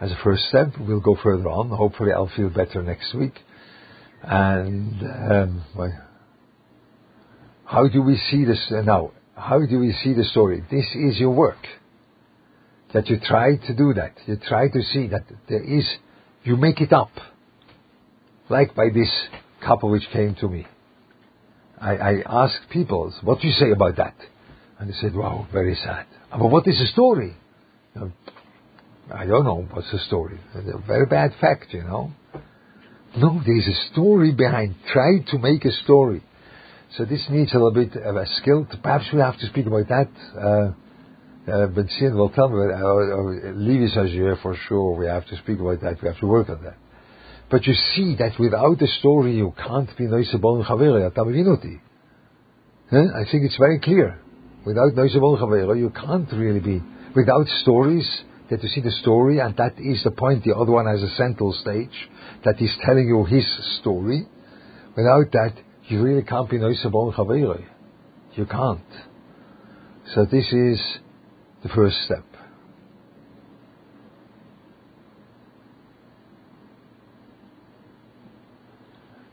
As 0.00 0.10
a 0.10 0.16
first 0.24 0.44
step, 0.48 0.72
we'll 0.78 1.00
go 1.00 1.16
further 1.22 1.48
on. 1.48 1.68
Hopefully, 1.68 2.12
I'll 2.12 2.30
feel 2.34 2.48
better 2.48 2.82
next 2.82 3.14
week. 3.14 3.34
And 4.22 5.02
um, 5.02 5.64
how 7.64 7.88
do 7.88 8.02
we 8.02 8.16
see 8.30 8.44
this 8.44 8.60
uh, 8.70 8.82
now? 8.82 9.12
How 9.36 9.64
do 9.64 9.78
we 9.78 9.92
see 9.92 10.14
the 10.14 10.24
story? 10.24 10.64
This 10.70 10.86
is 10.94 11.18
your 11.18 11.30
work. 11.30 11.66
That 12.92 13.08
you 13.08 13.18
try 13.22 13.56
to 13.56 13.74
do 13.74 13.94
that. 13.94 14.14
You 14.26 14.36
try 14.36 14.68
to 14.68 14.82
see 14.82 15.08
that 15.08 15.24
there 15.48 15.62
is. 15.62 15.86
You 16.42 16.56
make 16.56 16.80
it 16.80 16.92
up. 16.92 17.12
Like 18.48 18.74
by 18.74 18.88
this 18.92 19.10
couple 19.64 19.90
which 19.90 20.08
came 20.12 20.34
to 20.36 20.48
me. 20.48 20.66
I, 21.80 21.96
I 21.96 22.22
asked 22.26 22.68
people, 22.70 23.12
what 23.22 23.40
do 23.40 23.46
you 23.46 23.54
say 23.54 23.70
about 23.70 23.96
that? 23.96 24.14
And 24.80 24.90
he 24.90 24.98
said, 24.98 25.14
wow, 25.14 25.46
very 25.52 25.74
sad. 25.74 26.06
But 26.30 26.50
what 26.50 26.66
is 26.66 26.78
the 26.78 26.86
story? 26.86 27.36
I 29.12 29.26
don't 29.26 29.44
know 29.44 29.66
what's 29.72 29.92
the 29.92 29.98
story. 29.98 30.40
A 30.54 30.78
very 30.86 31.04
bad 31.04 31.32
fact, 31.38 31.66
you 31.74 31.82
know. 31.82 32.12
No, 33.16 33.42
there's 33.44 33.66
a 33.66 33.92
story 33.92 34.32
behind. 34.32 34.76
Try 34.90 35.18
to 35.32 35.38
make 35.38 35.66
a 35.66 35.72
story. 35.84 36.22
So 36.96 37.04
this 37.04 37.26
needs 37.28 37.52
a 37.52 37.58
little 37.58 37.72
bit 37.72 37.94
of 37.94 38.16
a 38.16 38.26
skill. 38.36 38.66
Perhaps 38.82 39.04
we 39.12 39.20
have 39.20 39.38
to 39.40 39.46
speak 39.48 39.66
about 39.66 39.88
that. 39.88 40.08
Uh, 40.34 41.50
uh, 41.50 41.66
but 41.66 41.86
Sin 41.98 42.16
will 42.16 42.30
tell 42.30 42.48
me, 42.48 42.72
uh, 42.72 43.52
Levi 43.52 43.92
says, 43.92 44.10
for 44.42 44.56
sure, 44.66 44.96
we 44.96 45.06
have 45.06 45.26
to 45.26 45.36
speak 45.38 45.60
about 45.60 45.80
that. 45.82 46.00
We 46.00 46.08
have 46.08 46.18
to 46.20 46.26
work 46.26 46.48
on 46.48 46.62
that. 46.64 46.76
But 47.50 47.66
you 47.66 47.74
see 47.94 48.16
that 48.18 48.38
without 48.38 48.80
a 48.80 48.86
story, 48.98 49.36
you 49.36 49.52
can't 49.58 49.94
be 49.98 50.04
Noisabon 50.04 50.64
Chaveri, 50.64 51.10
Atavinuti. 51.10 51.80
I 52.92 53.30
think 53.30 53.44
it's 53.44 53.58
very 53.58 53.78
clear. 53.80 54.19
Without 54.64 54.92
Noisabon 54.92 55.40
Chaveri, 55.40 55.78
you 55.78 55.90
can't 55.90 56.30
really 56.32 56.60
be. 56.60 56.82
Without 57.14 57.46
stories, 57.62 58.06
that 58.50 58.62
you 58.62 58.68
see 58.68 58.80
the 58.80 58.90
story, 58.90 59.38
and 59.38 59.56
that 59.56 59.78
is 59.78 60.02
the 60.02 60.10
point. 60.10 60.44
The 60.44 60.54
other 60.54 60.72
one 60.72 60.86
has 60.86 61.02
a 61.02 61.14
central 61.14 61.52
stage 61.52 62.08
that 62.44 62.60
is 62.60 62.70
telling 62.84 63.06
you 63.06 63.24
his 63.24 63.46
story. 63.80 64.26
Without 64.96 65.30
that, 65.32 65.54
you 65.86 66.02
really 66.02 66.22
can't 66.22 66.50
be 66.50 66.58
Noisabon 66.58 67.14
Chaviroi. 67.14 67.64
You 68.34 68.46
can't. 68.46 68.80
So 70.14 70.24
this 70.24 70.52
is 70.52 70.80
the 71.62 71.68
first 71.74 71.96
step. 72.04 72.24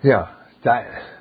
Yeah, 0.03 0.31
that. 0.63 1.16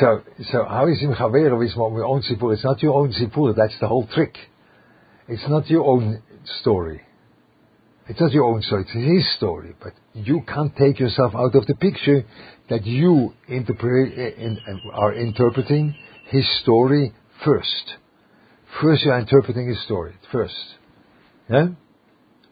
So, 0.00 0.22
so 0.50 0.64
how 0.64 0.88
is 0.88 1.00
him 1.00 1.14
Chavero 1.14 1.58
with 1.58 1.76
my 1.76 2.04
own 2.04 2.22
Sipur? 2.22 2.52
It's 2.52 2.64
not 2.64 2.82
your 2.82 2.94
own 2.94 3.12
Sipur, 3.12 3.54
that's 3.56 3.78
the 3.80 3.86
whole 3.86 4.06
trick. 4.12 4.36
It's 5.28 5.48
not 5.48 5.70
your 5.70 5.84
own 5.84 6.22
story. 6.60 7.02
It's 8.08 8.20
not 8.20 8.32
your 8.32 8.44
own 8.44 8.60
story, 8.62 8.82
it's 8.82 8.92
his 8.92 9.36
story. 9.36 9.74
But 9.80 9.92
you 10.12 10.42
can't 10.46 10.76
take 10.76 10.98
yourself 10.98 11.34
out 11.34 11.54
of 11.54 11.66
the 11.66 11.74
picture 11.76 12.24
that 12.70 12.84
you 12.84 13.34
interpret, 13.46 14.36
in, 14.36 14.58
uh, 14.66 14.90
are 14.98 15.14
interpreting 15.14 15.94
his 16.26 16.44
story 16.62 17.14
first. 17.44 17.94
First 18.82 19.04
you 19.04 19.12
are 19.12 19.20
interpreting 19.20 19.68
his 19.68 19.82
story, 19.84 20.14
first. 20.32 20.54
Yeah? 21.48 21.68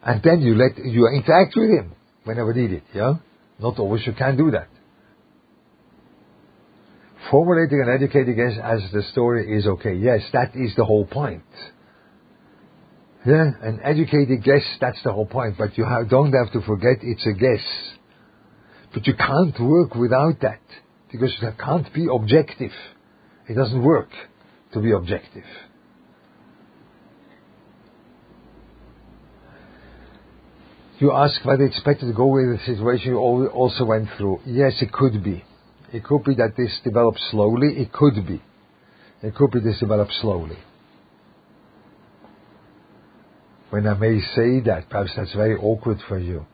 And 0.05 0.23
then 0.23 0.43
you 0.43 0.55
let, 0.55 0.79
you 0.79 1.09
interact 1.09 1.55
with 1.57 1.71
him 1.71 1.93
whenever 2.25 2.55
needed, 2.55 2.85
yeah? 2.95 3.15
Not 3.59 3.79
always 3.79 4.07
you 4.07 4.13
can 4.13 4.37
do 4.37 4.53
that. 4.53 4.69
Formulating 7.31 7.81
and 7.81 7.91
educating 7.91 8.39
as 8.41 8.83
the 8.93 9.03
story 9.13 9.57
is 9.57 9.67
okay. 9.67 9.95
Yes, 9.95 10.21
that 10.33 10.55
is 10.55 10.75
the 10.77 10.85
whole 10.85 11.07
point. 11.07 11.45
Yeah, 13.25 13.51
an 13.63 13.81
educated 13.85 14.43
guess, 14.43 14.65
that's 14.81 15.01
the 15.05 15.13
whole 15.13 15.27
point. 15.27 15.57
But 15.57 15.79
you 15.79 15.85
have, 15.85 16.11
don't 16.11 16.33
have 16.33 16.53
to 16.53 16.61
forget 16.67 16.99
it's 17.03 17.27
a 17.27 17.33
guess. 17.33 17.65
But 18.93 19.07
you 19.07 19.15
can't 19.15 19.59
work 19.61 19.95
without 19.95 20.41
that. 20.41 20.61
Because 21.11 21.33
you 21.41 21.49
can't 21.59 21.93
be 21.95 22.07
objective. 22.13 22.73
It 23.49 23.55
doesn't 23.55 23.83
work 23.83 24.11
to 24.73 24.81
be 24.81 24.93
objective. 24.93 25.45
You 30.99 31.13
ask 31.13 31.45
whether 31.45 31.65
expected 31.65 32.07
to 32.07 32.13
go 32.13 32.27
with 32.27 32.59
the 32.59 32.59
situation 32.65 33.13
you 33.13 33.19
also 33.19 33.85
went 33.85 34.09
through. 34.17 34.41
Yes, 34.47 34.75
it 34.81 34.93
could 34.93 35.23
be. 35.23 35.45
It 35.93 36.05
could 36.05 36.25
be 36.25 36.35
that 36.37 36.57
this 36.57 36.81
develops 36.85 37.21
slowly. 37.31 37.75
It 37.77 37.93
could 37.93 38.27
be. 38.27 38.43
It 39.23 39.35
could 39.35 39.51
be 39.51 39.61
this 39.61 39.79
develops 39.79 40.19
slowly 40.21 40.59
when 43.73 43.87
I 43.87 43.95
may 43.95 44.21
say 44.37 44.61
that, 44.67 44.91
perhaps 44.91 45.13
that's 45.17 45.33
very 45.33 45.57
awkward 45.57 45.97
for 46.07 46.19
you. 46.19 46.45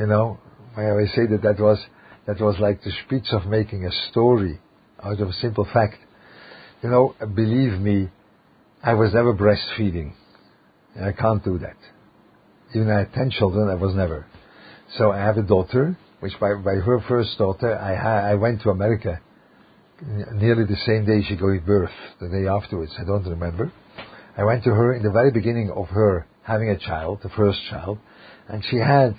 You 0.00 0.06
know, 0.06 0.40
when 0.74 0.84
I 0.84 1.14
say 1.14 1.26
that 1.30 1.42
that 1.42 1.60
was, 1.62 1.78
that 2.26 2.40
was 2.40 2.56
like 2.58 2.82
the 2.82 2.90
speech 3.06 3.26
of 3.30 3.46
making 3.46 3.86
a 3.86 4.10
story 4.10 4.58
out 5.00 5.20
of 5.20 5.28
a 5.28 5.32
simple 5.34 5.64
fact. 5.72 5.98
You 6.82 6.90
know, 6.90 7.14
believe 7.20 7.78
me, 7.80 8.08
I 8.82 8.94
was 8.94 9.14
never 9.14 9.32
breastfeeding. 9.32 10.14
I 11.00 11.12
can't 11.12 11.44
do 11.44 11.58
that. 11.58 11.76
Even 12.74 12.90
I 12.90 12.98
had 13.00 13.12
ten 13.12 13.30
children, 13.30 13.68
I 13.68 13.76
was 13.76 13.94
never. 13.94 14.26
So 14.98 15.12
I 15.12 15.18
have 15.18 15.36
a 15.36 15.42
daughter, 15.42 15.96
which 16.22 16.38
by, 16.38 16.54
by 16.54 16.76
her 16.76 17.00
first 17.08 17.36
daughter, 17.36 17.76
I, 17.76 18.30
I 18.30 18.34
went 18.36 18.62
to 18.62 18.70
America 18.70 19.20
nearly 20.32 20.64
the 20.64 20.76
same 20.86 21.04
day 21.04 21.26
she 21.28 21.34
gave 21.34 21.66
birth, 21.66 21.90
the 22.20 22.28
day 22.28 22.46
afterwards, 22.46 22.92
I 22.96 23.02
don't 23.04 23.26
remember. 23.26 23.72
I 24.36 24.44
went 24.44 24.62
to 24.62 24.70
her 24.70 24.94
in 24.94 25.02
the 25.02 25.10
very 25.10 25.32
beginning 25.32 25.72
of 25.74 25.88
her 25.88 26.28
having 26.44 26.70
a 26.70 26.78
child, 26.78 27.18
the 27.24 27.28
first 27.30 27.58
child, 27.68 27.98
and 28.48 28.64
she 28.70 28.76
had 28.76 29.16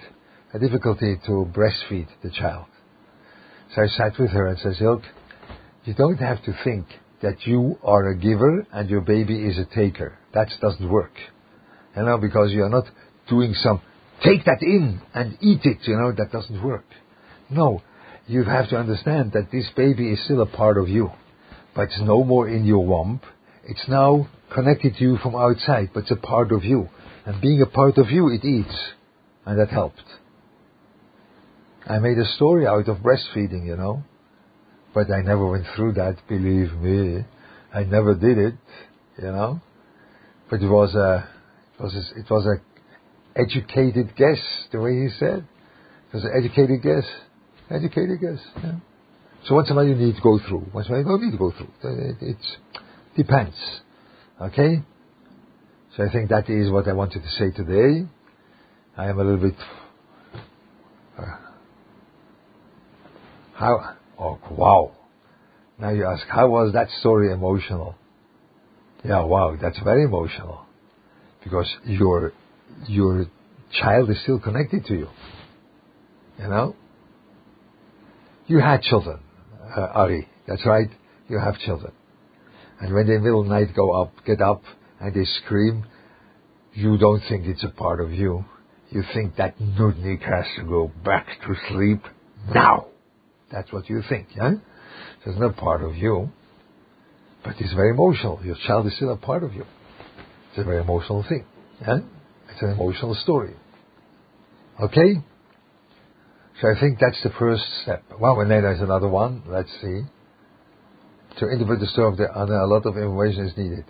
a 0.54 0.60
difficulty 0.60 1.18
to 1.26 1.52
breastfeed 1.54 2.08
the 2.24 2.30
child. 2.30 2.68
So 3.76 3.82
I 3.82 3.88
sat 3.88 4.18
with 4.18 4.32
her 4.32 4.48
and 4.48 4.58
said, 4.60 4.76
look, 4.80 5.02
you 5.84 5.94
don't 5.94 6.20
have 6.20 6.42
to 6.46 6.58
think 6.63 6.86
that 7.22 7.46
you 7.46 7.80
are 7.84 8.08
a 8.08 8.16
giver 8.16 8.66
and 8.72 8.89
your 8.89 9.02
baby 9.02 9.46
is 9.46 9.58
a 9.58 9.66
taker. 9.76 10.18
That 10.34 10.48
doesn't 10.62 10.89
work. 10.89 11.13
You 11.98 12.04
know, 12.04 12.18
because 12.18 12.54
you're 12.54 12.70
not 12.70 12.86
doing 13.28 13.54
some, 13.56 13.82
take 14.24 14.46
that 14.46 14.62
in 14.62 15.02
and 15.14 15.38
eat 15.42 15.62
it, 15.64 15.80
you 15.84 15.96
know, 15.96 16.12
that 16.12 16.32
doesn't 16.32 16.64
work. 16.64 16.86
No, 17.50 17.82
you 18.28 18.44
have 18.44 18.70
to 18.70 18.78
understand 18.78 19.34
that 19.34 19.52
this 19.52 19.70
baby 19.76 20.12
is 20.12 20.24
still 20.24 20.42
a 20.42 20.46
part 20.46 20.78
of 20.78 20.88
you, 20.90 21.12
but 21.76 21.84
it's 21.84 22.02
no 22.02 22.24
more 22.24 22.48
in 22.48 22.66
your 22.66 22.86
womb. 22.86 23.22
It's 23.66 23.88
now 23.88 24.28
connected 24.54 24.96
to 24.98 25.04
you 25.04 25.18
from 25.18 25.36
outside, 25.36 25.90
but 25.94 26.02
it's 26.02 26.12
a 26.12 26.16
part 26.16 26.52
of 26.52 26.64
you. 26.64 26.90
And 27.26 27.42
being 27.42 27.62
a 27.62 27.66
part 27.66 27.98
of 27.98 28.10
you, 28.10 28.30
it 28.30 28.44
eats. 28.44 28.76
And 29.46 29.60
that 29.60 29.70
helped. 29.70 30.04
I 31.86 32.00
made 32.00 32.18
a 32.18 32.26
story 32.36 32.66
out 32.66 32.88
of 32.88 32.98
breastfeeding, 32.98 33.66
you 33.66 33.76
know. 33.76 34.04
But 34.94 35.12
I 35.12 35.22
never 35.22 35.50
went 35.50 35.66
through 35.76 35.94
that, 35.94 36.18
believe 36.28 36.72
me. 36.74 37.26
I 37.74 37.84
never 37.84 38.14
did 38.14 38.38
it, 38.38 38.56
you 39.18 39.32
know. 39.32 39.62
But 40.50 40.62
it 40.62 40.70
was 40.70 40.94
a, 40.96 41.28
it 41.80 41.84
was 41.84 41.96
a, 41.96 42.20
it 42.20 42.30
was 42.30 42.46
a 42.46 42.73
educated 43.36 44.15
guess, 44.15 44.39
the 44.72 44.80
way 44.80 44.93
he 45.02 45.10
said. 45.19 45.48
Was 46.13 46.24
an 46.24 46.32
educated 46.38 46.82
guess. 46.84 47.06
Educated 47.69 48.22
guess, 48.22 48.39
yeah. 48.63 48.76
So 49.46 49.56
once 49.56 49.69
in 49.69 49.74
a 49.74 49.76
while 49.76 49.86
you 49.86 49.96
need 49.96 50.15
to 50.15 50.22
go 50.22 50.39
through. 50.48 50.69
Once 50.74 50.88
in 50.88 50.93
a 50.93 50.98
while 50.98 51.04
you 51.04 51.10
don't 51.10 51.26
need 51.26 51.32
to 51.32 51.38
go 51.38 51.52
through. 51.52 51.72
It, 52.22 52.38
depends. 53.17 53.56
Okay? 54.41 54.84
So 55.96 56.04
I 56.04 56.12
think 56.12 56.30
that 56.30 56.50
is 56.50 56.72
what 56.72 56.88
I 56.88 56.93
wanted 56.93 57.24
to 57.24 57.30
say 57.30 57.52
today. 57.52 58.08
I 58.98 59.10
am 59.10 59.19
a 59.19 59.24
little 59.24 59.50
bit. 59.50 59.56
Uh, 61.17 61.24
how? 63.54 63.96
Oh, 64.19 64.39
wow. 64.52 64.91
Now 65.80 65.89
you 65.89 66.06
ask, 66.06 66.26
how 66.28 66.48
was 66.50 66.74
that 66.74 66.89
story 67.00 67.32
emotional? 67.32 67.96
Yeah, 69.04 69.24
wow, 69.24 69.58
that's 69.62 69.80
very 69.80 70.04
emotional. 70.04 70.65
Because 71.43 71.69
your, 71.84 72.32
your 72.88 73.26
child 73.72 74.10
is 74.10 74.22
still 74.24 74.40
connected 74.40 74.86
to 74.86 74.94
you. 74.94 75.08
You 76.40 76.48
know? 76.48 76.76
You 78.48 78.60
had 78.60 78.82
children, 78.82 79.20
uh, 79.76 79.82
Ari. 79.82 80.28
That's 80.48 80.66
right. 80.66 80.90
You 81.30 81.40
have 81.40 81.58
children. 81.60 81.94
And 82.80 82.94
when 82.94 83.08
they 83.08 83.18
middle 83.18 83.42
of 83.42 83.48
night 83.48 83.74
go 83.76 83.92
up, 83.92 84.12
get 84.26 84.42
up, 84.42 84.64
and 85.00 85.14
they 85.14 85.26
scream, 85.46 85.86
you 86.74 86.98
don't 86.98 87.22
think 87.30 87.46
it's 87.46 87.64
a 87.64 87.70
part 87.70 88.02
of 88.02 88.12
you. 88.12 88.46
You 88.90 89.04
think 89.14 89.38
that 89.38 89.58
nudnik 89.60 90.22
has 90.22 90.46
to 90.58 90.64
go 90.64 90.92
back 91.04 91.28
to 91.48 91.56
sleep 91.70 92.02
now. 92.54 92.88
That's 93.52 93.72
what 93.72 93.90
you 93.90 94.02
think, 94.10 94.28
yeah? 94.36 94.52
So 95.24 95.32
it's 95.32 95.40
not 95.40 95.56
part 95.56 95.82
of 95.84 95.96
you, 95.96 96.30
but 97.43 97.56
it's 97.60 97.74
very 97.74 97.91
emotional. 97.91 98.39
Your 98.43 98.58
child 98.68 98.88
is 98.88 98.95
still 98.95 99.14
a 99.14 99.18
part 99.18 99.43
of 99.43 99.54
you. 99.54 99.66
It's 100.50 100.60
a 100.60 100.64
very 100.64 100.82
emotional 100.82 101.24
thing, 101.28 101.45
yeah? 101.82 102.00
It's 102.54 102.62
an 102.62 102.72
emotional 102.72 103.16
story. 103.16 103.56
Okay? 104.82 105.16
So 106.62 106.68
I 106.70 106.80
think 106.80 106.99
that's 106.99 107.22
the 107.24 107.32
first 107.39 107.64
step. 107.82 108.04
Well, 108.20 108.39
and 108.41 108.51
then 108.51 108.62
there's 108.62 108.82
another 108.82 109.08
one. 109.08 109.43
Let's 109.47 109.72
see. 109.82 110.01
To 111.39 111.49
interpret 111.49 111.80
the 111.80 111.88
story 111.88 112.12
of 112.12 112.18
the 112.18 112.30
other, 112.32 112.54
a 112.54 112.68
lot 112.68 112.86
of 112.86 112.95
information 112.95 113.47
is 113.47 113.58
needed. 113.58 113.86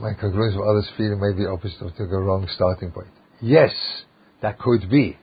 My 0.00 0.14
conclusion 0.14 0.60
of 0.60 0.66
others' 0.66 0.90
feeling 0.96 1.20
may 1.20 1.36
be 1.36 1.46
opposite 1.46 1.82
of 1.82 1.96
the 1.96 2.04
wrong 2.04 2.48
starting 2.54 2.90
point. 2.90 3.08
Yes, 3.40 3.72
that 4.42 4.58
could 4.58 4.90
be. 4.90 5.16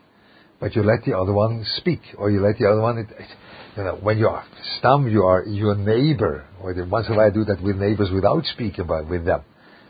But 0.59 0.75
you 0.75 0.83
let 0.83 1.03
the 1.05 1.17
other 1.17 1.33
one 1.33 1.65
speak, 1.77 2.01
or 2.17 2.31
you 2.31 2.41
let 2.41 2.57
the 2.57 2.67
other 2.67 2.79
one, 2.79 2.97
it, 2.97 3.07
it, 3.09 3.27
you 3.75 3.83
know, 3.83 3.99
when 4.01 4.17
you 4.17 4.27
are 4.27 4.45
stum, 4.79 5.11
you 5.11 5.23
are 5.23 5.43
your 5.45 5.75
neighbor, 5.75 6.45
or 6.61 6.73
the, 6.73 6.85
once 6.85 7.07
in 7.07 7.13
a 7.13 7.17
while 7.17 7.27
I 7.27 7.29
do 7.29 7.43
that 7.45 7.61
with 7.61 7.75
neighbors 7.75 8.09
without 8.13 8.45
speaking 8.45 8.81
about 8.81 9.09
with 9.09 9.25
them. 9.25 9.43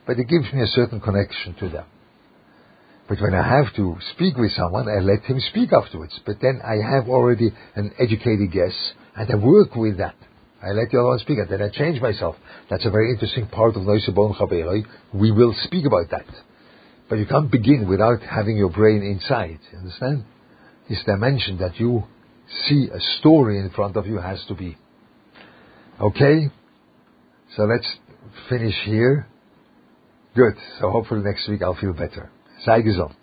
But 0.06 0.20
it 0.20 0.28
gives 0.28 0.52
me 0.54 0.62
a 0.62 0.68
certain 0.68 1.00
connection 1.00 1.56
to 1.60 1.70
them. 1.70 1.86
But 3.08 3.22
when 3.22 3.34
I 3.34 3.48
have 3.48 3.74
to 3.76 3.98
speak 4.14 4.36
with 4.36 4.52
someone, 4.54 4.88
I 4.90 5.00
let 5.00 5.24
him 5.24 5.40
speak 5.50 5.72
afterwards. 5.72 6.20
But 6.26 6.38
then 6.42 6.62
I 6.64 6.78
have 6.96 7.08
already 7.08 7.52
an 7.76 7.92
educated 8.00 8.52
guess, 8.52 8.74
and 9.16 9.30
I 9.30 9.36
work 9.36 9.76
with 9.76 9.98
that. 9.98 10.16
I 10.64 10.72
let 10.72 10.90
the 10.90 10.98
other 10.98 11.10
one 11.10 11.20
speak, 11.20 11.38
and 11.38 11.50
then 11.50 11.62
I 11.62 11.70
change 11.70 12.02
myself. 12.02 12.36
That's 12.70 12.86
a 12.86 12.90
very 12.90 13.12
interesting 13.12 13.48
part 13.48 13.76
of 13.76 13.84
Noisabon 13.84 14.36
Chaberoi. 14.36 14.86
We 15.14 15.32
will 15.32 15.54
speak 15.66 15.86
about 15.86 16.10
that. 16.10 16.26
But 17.08 17.18
you 17.18 17.28
can't 17.28 17.52
begin 17.52 17.88
without 17.88 18.22
having 18.22 18.58
your 18.58 18.72
brain 18.72 19.04
inside. 19.04 19.60
You 19.72 19.78
understand? 19.78 20.26
This 20.90 21.04
dimension 21.06 21.60
that 21.60 21.80
you 21.80 22.04
see 22.68 22.90
a 22.92 23.00
story 23.20 23.60
in 23.60 23.70
front 23.70 23.96
of 23.96 24.08
you 24.08 24.18
has 24.18 24.44
to 24.48 24.56
be. 24.56 24.78
Okay? 26.02 26.50
So 27.56 27.64
let's 27.64 27.88
finish 28.50 28.76
here. 28.86 29.28
Good. 30.36 30.56
So 30.80 30.92
hopefully 30.92 31.22
next 31.24 31.48
week 31.50 31.62
I'll 31.64 31.76
feel 31.76 31.94
better. 31.94 32.30
Sei 32.66 32.82
gesund. 32.82 33.16